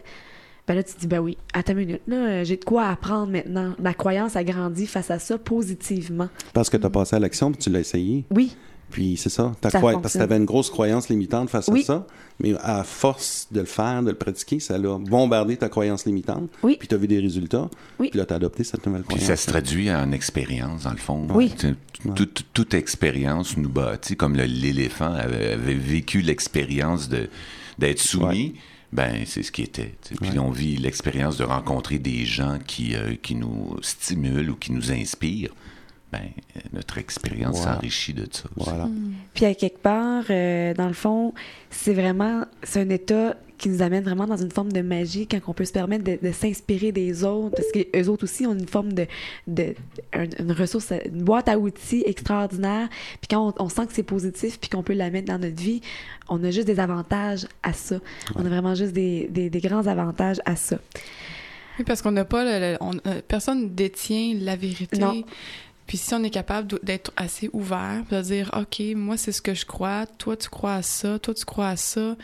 [0.67, 3.31] ben là, tu te dis, ben oui, attends une minute, là, j'ai de quoi apprendre
[3.31, 3.73] maintenant.
[3.79, 6.29] Ma croyance a grandi face à ça positivement.
[6.53, 8.25] Parce que tu as passé à l'action puis tu l'as essayé.
[8.31, 8.55] Oui,
[8.89, 9.51] Puis c'est ça.
[9.61, 11.81] ta Ça Parce que tu avais une grosse croyance limitante face Oui.
[11.81, 12.07] à ça.
[12.39, 16.49] Mais à force de le faire, de le pratiquer, ça l'a bombardé ta croyance limitante.
[16.63, 16.75] Oui.
[16.79, 17.69] Puis tu as vu des résultats.
[17.99, 18.09] Oui.
[18.09, 19.27] Puis là, tu as adopté cette nouvelle Puis croyance.
[19.27, 21.27] ça se traduit en expérience, dans le fond.
[21.33, 21.53] Oui.
[22.15, 27.29] Toute, toute expérience nous bâtit, comme le- l'éléphant avait, avait vécu l'expérience de
[27.79, 28.55] d'être soumis.
[28.95, 29.93] Ben, c'est ce qui était.
[30.21, 34.71] Puis on vit l'expérience de rencontrer des gens qui, euh, qui nous stimulent ou qui
[34.71, 35.53] nous inspirent.
[36.13, 36.29] Ben,
[36.71, 37.73] notre expérience Voilà.
[37.75, 38.43] s'enrichit de ça.
[38.55, 38.69] aussi.
[38.69, 38.87] Voilà.
[39.33, 41.33] Puis à quelque part, euh, dans le fond,
[41.69, 45.39] c'est vraiment, c'est un état qui nous amène vraiment dans une forme de magie quand
[45.47, 48.53] on peut se permettre de, de s'inspirer des autres, parce que eux autres aussi ont
[48.53, 49.07] une forme de,
[49.47, 49.73] de
[50.13, 52.89] un- une ressource, une boîte à outils extraordinaire.
[53.21, 55.61] Puis quand on, on sent que c'est positif, puis qu'on peut la mettre dans notre
[55.61, 55.81] vie,
[56.29, 57.99] on a juste des avantages à ça.
[58.35, 60.79] On a vraiment juste des, des, des grands avantages à ça.
[61.77, 62.43] Oui, parce qu'on n'a pas.
[62.43, 64.97] le- le- on- euh, personne détient la vérité.
[64.97, 65.23] Non.
[65.87, 69.53] Puis si on est capable d'être assez ouvert, de dire, OK, moi, c'est ce que
[69.53, 72.15] je crois, toi, tu crois à ça, toi, tu crois à ça,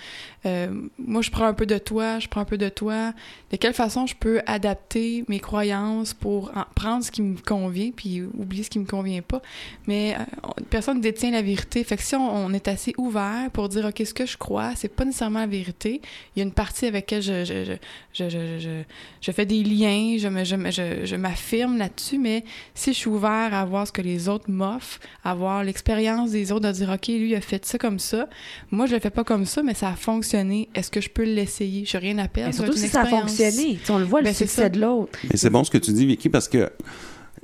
[0.45, 3.13] euh, moi, je prends un peu de toi, je prends un peu de toi.
[3.51, 7.91] De quelle façon je peux adapter mes croyances pour en- prendre ce qui me convient,
[7.95, 9.41] puis oublier ce qui me convient pas.
[9.85, 11.83] Mais euh, on- personne ne détient la vérité.
[11.83, 14.87] Fait que si on, est assez ouvert pour dire, OK, ce que je crois, c'est
[14.89, 16.01] pas nécessairement la vérité.
[16.35, 17.75] Il y a une partie avec laquelle je, je,
[18.13, 18.81] je, je,
[19.21, 22.43] je, fais des liens, je m'affirme là-dessus, mais
[22.73, 26.51] si je suis ouvert à voir ce que les autres m'offrent, à voir l'expérience des
[26.51, 28.27] autres, de dire, OK, lui, il a fait ça comme ça.
[28.71, 30.69] Moi, je le fais pas comme ça, mais ça a fonctionné.
[30.75, 31.83] Est-ce que je peux l'essayer?
[31.85, 32.49] J'ai rien à perdre.
[32.57, 33.79] Mais surtout si ça a fonctionné.
[33.83, 35.17] Tu on le voit, le Ben, succès de l'autre.
[35.29, 36.69] Mais c'est bon ce que tu dis, Vicky, parce que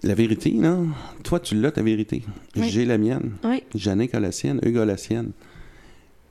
[0.04, 0.78] la vérité, là,
[1.24, 2.24] toi, tu l'as, ta vérité.
[2.56, 2.70] Oui.
[2.70, 3.32] J'ai la mienne.
[3.44, 3.64] Oui.
[3.76, 5.32] Jannick a la sienne, Hugues a la sienne.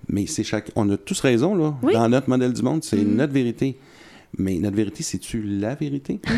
[0.08, 0.70] Mais c'est chaque...
[0.76, 1.74] On a tous raison, là.
[1.82, 1.92] Oui.
[1.92, 3.16] Dans notre modèle du monde, c'est Mhm.
[3.16, 3.76] notre vérité.
[4.38, 6.20] Mais notre vérité, c'est-tu la vérité?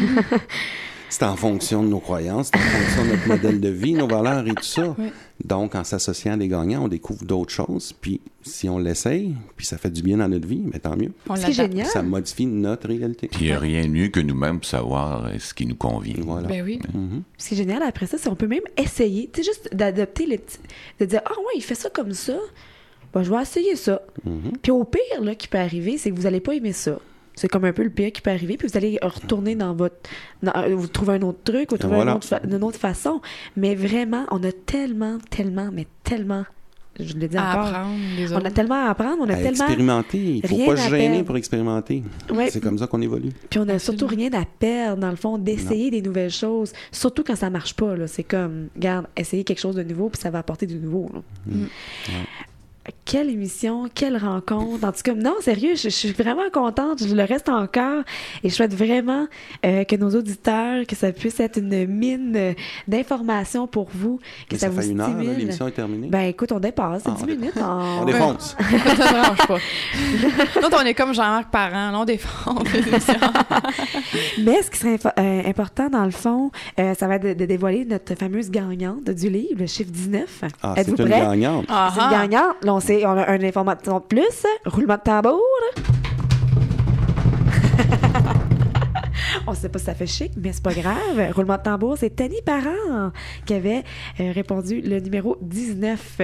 [1.09, 4.07] c'est en fonction de nos croyances, c'est en fonction de notre modèle de vie, nos
[4.07, 4.95] valeurs et tout ça.
[4.99, 5.07] Oui.
[5.45, 7.93] Donc, en s'associant à des gagnants, on découvre d'autres choses.
[8.01, 11.13] Puis, si on l'essaye, puis ça fait du bien dans notre vie, mais tant mieux.
[11.29, 11.71] On Ce qui est l'adapte.
[11.73, 11.87] génial.
[11.87, 13.29] Ça modifie notre réalité.
[13.29, 15.77] Puis il n'y a rien de mieux que nous-mêmes pour savoir euh, ce qui nous
[15.77, 16.17] convient.
[16.19, 16.49] Voilà.
[16.49, 16.81] Ben oui.
[16.93, 17.23] Mhm.
[17.37, 20.27] Ce qui est génial après ça, c'est qu'on peut même essayer, tu sais, juste d'adopter
[20.27, 20.59] les petits.
[20.99, 22.37] de dire, ah ouais, il fait ça comme ça.
[23.15, 24.03] Ben, je vais essayer ça.
[24.25, 24.53] Mhm.
[24.63, 26.99] Puis au pire, là, qui peut arriver, c'est que vous n'allez pas aimer ça.
[27.39, 29.97] C'est comme un peu le pire qui peut arriver, puis vous allez retourner dans votre.
[30.43, 32.11] dans- euh, vous trouvez un autre truc, vous trouvez Voilà.
[32.13, 33.21] une, autre fa- une autre façon.
[33.57, 36.45] Mais vraiment, on a tellement, tellement, mais tellement.
[37.01, 37.67] Je l'ai dit À encore.
[37.69, 39.51] apprendre les On a tellement à apprendre, on a À tellement.
[39.67, 40.19] expérimenter.
[40.43, 41.25] Il faut rien pas à se gêner perdre.
[41.27, 42.03] pour expérimenter.
[42.35, 42.51] Ouais.
[42.51, 43.31] C'est comme ça qu'on évolue.
[43.49, 46.73] Puis on a surtout rien à perdre, dans le fond, d'essayer des nouvelles choses.
[46.91, 48.09] Surtout quand ça marche pas, là.
[48.09, 51.21] C'est comme, regarde, essayer quelque chose de nouveau, puis ça va apporter du nouveau, là.
[51.47, 51.67] Mm.
[53.05, 54.85] Quelle émission, quelle rencontre.
[54.87, 57.03] En tout cas, non, sérieux, je, je suis vraiment contente.
[57.07, 58.03] Je le reste encore.
[58.43, 59.27] Et je souhaite vraiment
[59.65, 62.53] euh, que nos auditeurs, que ça puisse être une mine euh,
[62.87, 66.09] d'informations pour vous, que Mais ça, ça, vous fait une heure, l'émission est terminée.
[66.09, 67.53] Ben écoute, on dépasse, c'est Ah, 10 on minutes.
[68.01, 68.57] On défonce.
[68.61, 69.59] ça ne dérange pas.
[70.63, 72.55] Nous, on est comme Jean-Marc Parent, là, on défend.
[74.39, 77.45] Mais ce qui serait euh, important, dans le fond, euh, ça va être de, de
[77.47, 80.43] dévoiler notre fameuse gagnante du livre, le chiffre 19.
[80.63, 81.21] Ah, c'est Êtes-vous une prêts?
[81.21, 81.67] gagnante.
[81.69, 82.57] Ah, C'est une gagnante.
[82.79, 84.47] On, sait, on a une information de plus.
[84.65, 85.98] Roulement de tambour.
[89.51, 91.33] On sait pas si ça fait chic, mais c'est pas grave.
[91.35, 93.13] Roulement de tambour, c'est Tani Parent
[93.47, 93.83] qui avait
[94.21, 96.21] euh, répondu le numéro 19.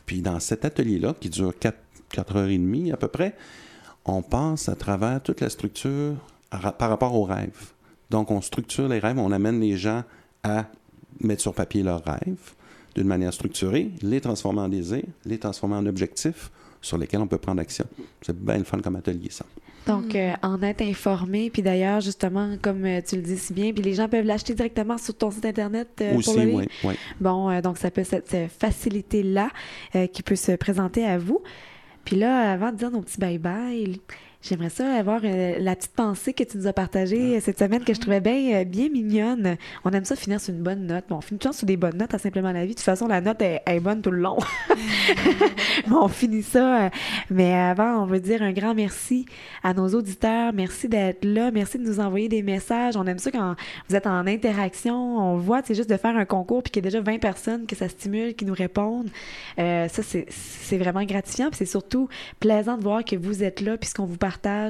[0.06, 1.78] Puis, dans cet atelier-là, qui dure 4,
[2.10, 3.36] 4 heures et demie à peu près,
[4.06, 6.16] on passe à travers toute la structure
[6.50, 7.72] par rapport aux rêves.
[8.10, 10.04] Donc, on structure les rêves, on amène les gens
[10.44, 10.66] à
[11.22, 12.54] mettre sur papier leurs rêves
[12.96, 16.52] d'une manière structurée, les transformer en désirs, les transformer en objectifs
[16.82, 17.86] sur lesquels on peut prendre action.
[18.22, 19.46] C'est bien le fun comme atelier, ça.
[19.88, 23.74] Donc, euh, en être informé, puis d'ailleurs, justement, comme euh, tu le dis si bien,
[23.74, 26.58] puis les gens peuvent l'acheter directement sur ton site Internet euh, Aussi, pour le livre.
[26.60, 26.68] oui.
[26.84, 26.94] oui.
[27.20, 29.50] Bon, euh, donc ça peut cette, cette facilité-là
[29.96, 31.42] euh, qui peut se présenter à vous.
[32.06, 34.00] Puis là, avant de dire nos petits bye-bye,
[34.44, 37.84] j'aimerais ça avoir euh, la petite pensée que tu nous as partagée euh, cette semaine
[37.84, 39.56] que je trouvais bien, euh, bien mignonne.
[39.86, 41.06] On aime ça finir sur une bonne note.
[41.10, 42.72] Bon, on finit toujours sur des bonnes notes à Simplement la vie.
[42.72, 44.38] De toute façon, la note est, est bonne tout le long.
[45.88, 46.90] Mais on finit ça.
[47.30, 49.26] mais avant, on veut dire un grand merci
[49.64, 50.54] à nos auditeurs.
[50.54, 51.52] Merci d'être là.
[51.52, 52.96] Merci de nous envoyer des messages.
[52.96, 53.56] On aime ça quand
[53.90, 55.18] vous êtes en interaction.
[55.18, 57.66] On voit, c'est juste de faire un concours puis qu'il y a déjà 20 personnes
[57.66, 59.10] que ça stimule, qui nous répondent.
[59.60, 60.28] Euh, ça, c'est-
[60.78, 61.50] vraiment gratifiant.
[61.50, 62.10] Puis c'est surtout
[62.40, 64.18] plaisant de voir que vous êtes là puis ce qu'on vous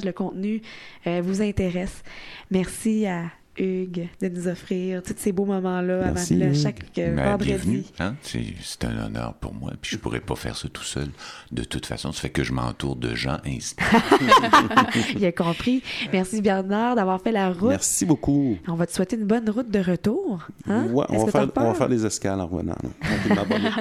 [0.03, 0.61] le contenu
[1.07, 2.03] euh, vous intéresse.
[2.51, 3.25] Merci à
[3.57, 6.53] Hugues de nous offrir tous ces beaux moments-là avant Merci, Hugues.
[6.55, 7.45] chaque euh, Ben, vendredi.
[7.51, 7.83] bienvenue.
[7.99, 8.15] Hein?
[8.21, 9.71] C'est c'est un honneur pour moi.
[9.81, 11.07] Puis je pourrais pas faire ça tout seul.
[11.51, 13.99] De toute façon, ça fait que je m'entoure de gens inspirants.
[15.15, 15.83] Il a compris.
[16.11, 17.69] Merci Bernard d'avoir fait la route.
[17.69, 18.57] Merci beaucoup.
[18.67, 20.47] On va te souhaiter une bonne route de retour.
[20.67, 20.85] Hein?
[20.91, 21.77] Ouais, on, va faire, on va peur?
[21.77, 22.75] faire des escales en revenant.
[22.83, 22.89] là.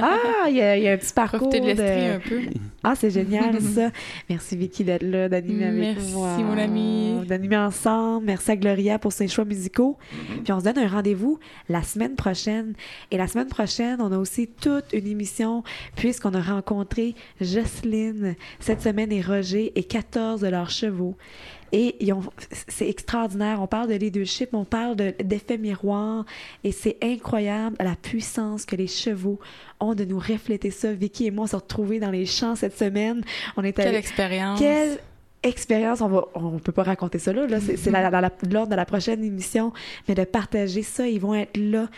[0.03, 1.49] Ah, il y, a, il y a un petit parcours.
[1.49, 2.59] Profiter de l'esprit de- un peu.
[2.85, 3.91] Ah, c'est génial, ça.
[4.29, 6.37] Merci, Vicky, d'être là, d'animer avec Merci, moi.
[6.39, 7.21] mon ami.
[7.27, 8.27] D'animer ensemble.
[8.27, 9.62] Merci à Gloria pour ses choix musicaux.
[10.45, 12.75] Puis on se donne un rendez-vous la semaine prochaine.
[13.11, 15.63] Et la semaine prochaine, on a aussi toute une émission,
[15.97, 21.17] puisqu'on a rencontré Jocelyne cette semaine et Roger et 14 de leurs chevaux.
[21.75, 22.23] Et ils ont-
[22.69, 23.63] c'est extraordinaire.
[23.63, 26.27] On parle de leadership, on parle de- d'effet miroir.
[26.65, 29.39] Et c'est incroyable la puissance que les chevaux
[29.81, 30.93] ont de nous refléter ça.
[30.93, 33.23] Vicky et moi, on s'est retrouvés dans les champs cette semaine.
[33.57, 34.59] On était Quelle expérience.
[34.59, 34.99] quelle
[35.43, 37.59] expérience, on va, on peut pas raconter ça là, là.
[37.61, 39.73] c'est la- l'ordre de la prochaine émission,
[40.09, 41.89] mais de partager ça, ils vont être là.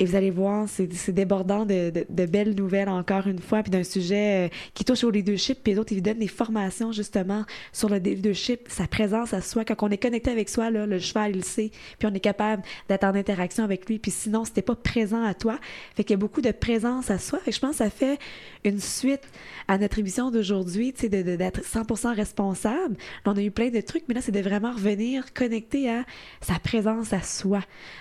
[0.00, 3.70] Et vous allez voir, c'est débordant de, de- de belles nouvelles encore une fois, puis
[3.70, 6.92] d'un sujet euh, qui touche au leadership, puis les autres, ils vous donnent des formations
[6.92, 9.64] justement sur le leadership, sa présence à soi.
[9.64, 12.20] Quand on est connecté avec soi, là, le cheval, il le sait, puis on est
[12.20, 15.58] capable d'être en interaction avec lui, puis sinon, c'était pas présent à toi.
[15.96, 17.40] Fait qu'il y a beaucoup de présence à soi.
[17.40, 18.18] Fait que je pense que ça fait
[18.64, 19.22] une suite
[19.66, 22.96] à notre émission d'aujourd'hui, tu sais, d'être 100% responsable.
[23.26, 26.04] Là, on a eu plein de trucs, mais là, c'est de vraiment revenir connecté à
[26.40, 27.60] sa présence à soi.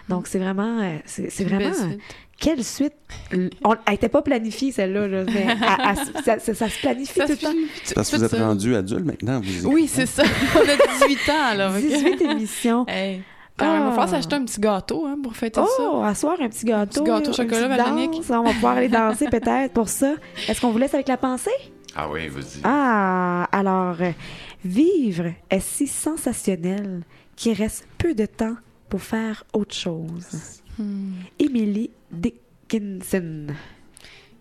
[0.10, 1.72] Donc, c'est vraiment, euh, c'est vraiment.
[2.40, 2.94] Quelle suite?
[3.64, 7.20] On, elle n'était pas planifiée, celle-là, là, mais à- à- ça, ça- ça se planifie
[7.20, 7.54] Ça tout le temps.
[7.96, 8.46] parce que vous êtes ça.
[8.48, 9.42] rendu adulte maintenant.
[9.44, 10.24] Vous Oui, c'est ça.
[10.56, 11.74] On a 18 ans, alors.
[11.76, 11.82] ok?
[11.82, 12.86] 18 émissions.
[12.90, 13.22] Hey.
[13.58, 14.12] Quand même, il va falloir Ah.
[14.18, 15.66] s'acheter un petit gâteau hein, pour fêter ça.
[15.80, 17.02] Oh, à soir, un petit gâteau.
[17.04, 18.22] petit gâteau au chocolat, Véronique.
[18.30, 20.14] On va pouvoir aller danser peut-être pour ça.
[20.48, 21.50] Est-ce qu'on vous laisse avec la pensée?
[21.96, 22.62] Ah oui, vas-y.
[22.64, 23.96] Ah, alors,
[24.64, 27.02] vivre est si sensationnel
[27.36, 28.56] qu'il reste peu de temps
[28.90, 30.62] pour faire autre chose.
[30.78, 31.14] Hmm.
[31.40, 33.48] Emily Dickinson.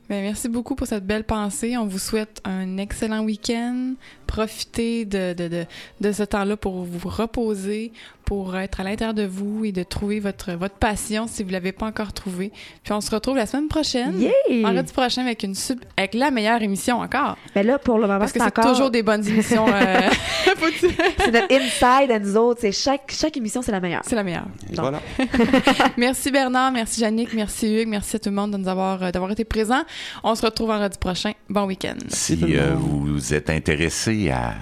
[0.08, 1.76] Ben, merci beaucoup pour cette belle pensée.
[1.76, 3.94] On vous souhaite un excellent week-end.
[4.26, 5.64] Profitez de, de, de,
[6.00, 7.92] de ce temps-là pour vous reposer,
[8.24, 11.52] pour être à l'intérieur de vous et de trouver votre, votre passion si vous ne
[11.52, 12.50] l'avez pas encore trouvé.
[12.82, 14.20] Puis on se retrouve la semaine prochaine.
[14.20, 14.62] Yeah!
[14.62, 17.36] Vendredi prochain avec, une sub- avec la meilleure émission encore.
[17.54, 18.72] Mais là, pour le moment, Parce que c'est encore...
[18.72, 19.66] toujours des bonnes émissions.
[19.68, 20.00] euh,
[21.18, 22.60] C'est notre inside à nous autres.
[22.62, 24.02] C'est chaque, chaque émission, c'est la meilleure.
[24.04, 24.46] c'est la meilleure.
[24.72, 24.80] Donc.
[24.80, 25.00] voilà.
[25.96, 29.10] Merci Bernard, merci Yannick, merci Hugues, merci à tout le monde de nous avoir, euh,
[29.10, 29.82] d'avoir été présents.
[30.24, 31.32] On se retrouve vendredi prochain.
[31.48, 31.94] Bon week-end.
[32.08, 34.54] Si euh, vous êtes intéressé à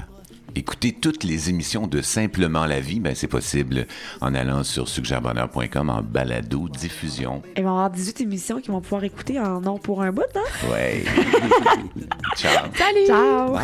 [0.56, 3.86] écouter toutes les émissions de Simplement la vie, ben c'est possible
[4.20, 7.42] en allant sur suggèrebonheur.com en balado diffusion.
[7.56, 10.22] Il va y avoir 18 émissions qui vont pouvoir écouter en nom pour un bout,
[10.34, 10.68] hein?
[10.70, 11.04] Ouais.
[12.36, 12.66] Ciao.
[12.76, 13.06] Salut!
[13.06, 13.56] Ciao!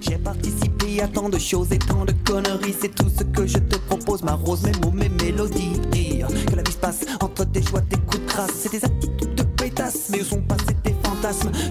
[0.00, 2.74] J'ai participé à tant de choses et tant de conneries.
[2.78, 5.78] C'est tout ce que je te propose, ma rose, mes mots, mes mélodies.
[5.90, 8.52] Dire que la vie se passe entre tes choix, tes coups de crasse.
[8.54, 10.63] C'est des attitudes de pétasse, mais où sont tes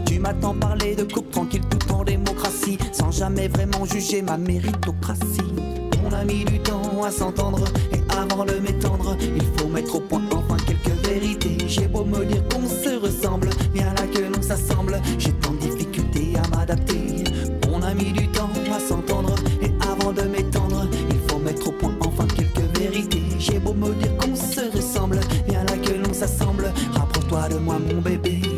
[0.07, 5.53] Tu m'attends parler de coupe tranquille tout en démocratie, sans jamais vraiment juger ma méritocratie.
[6.03, 9.99] On a mis du temps à s'entendre et avant de m'étendre, il faut mettre au
[9.99, 11.55] point enfin quelques vérités.
[11.67, 15.59] J'ai beau me dire qu'on se ressemble, bien là que l'on s'assemble, j'ai tant de
[15.59, 17.23] difficultés à m'adapter.
[17.71, 21.73] On a mis du temps à s'entendre et avant de m'étendre, il faut mettre au
[21.73, 23.21] point enfin quelques vérités.
[23.37, 27.77] J'ai beau me dire qu'on se ressemble, bien là que l'on s'assemble, rapproche-toi de moi
[27.77, 28.52] mon bébé.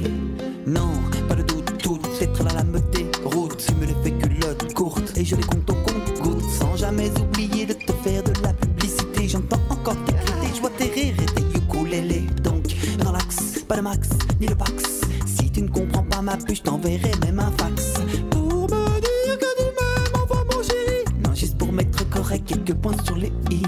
[0.68, 0.94] Non,
[1.30, 3.58] pas de doute, toutes ces traits la me déroute.
[3.58, 7.12] Tu me les fais culottes courtes et je les compte au compte gouttes sans jamais
[7.20, 9.28] oublier de te faire de la publicité.
[9.28, 12.26] J'entends encore tes cris, tes joies, tes rires et tes ukulélés.
[12.44, 12.66] Donc,
[13.06, 14.10] relax, pas de max,
[14.42, 15.02] ni de pax.
[15.28, 17.94] Si tu ne comprends pas ma puce, je t'enverrai même un fax.
[18.32, 21.06] Pour me dire que tu m'aimes, enfin mon chéri.
[21.24, 23.62] Non, juste pour mettre correct quelques points sur les i.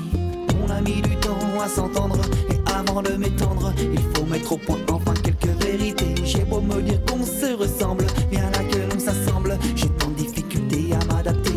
[0.66, 4.58] On a mis du temps à s'entendre et avant de m'étendre, il faut mettre au
[4.58, 5.07] point enfin
[5.40, 6.16] quelques vérités.
[6.24, 10.16] J'ai beau me dire qu'on se ressemble, bien là que l'on s'assemble, j'ai tant de
[10.16, 11.52] difficultés à m'adapter.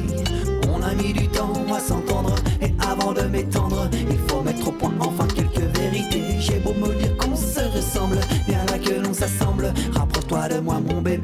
[0.69, 4.73] On a mis du temps à s'entendre et avant de m'étendre, il faut mettre au
[4.73, 6.23] point enfin quelques vérités.
[6.39, 10.81] J'ai beau me dire qu'on se ressemble, bien là que l'on s'assemble, rapproche-toi de moi
[10.81, 11.20] mon bébé.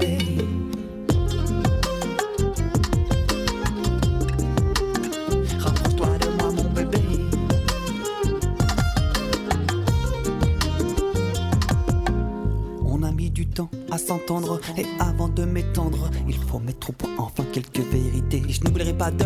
[16.56, 18.42] Au point enfin quelques vérités.
[18.48, 19.24] Je n'oublierai pas de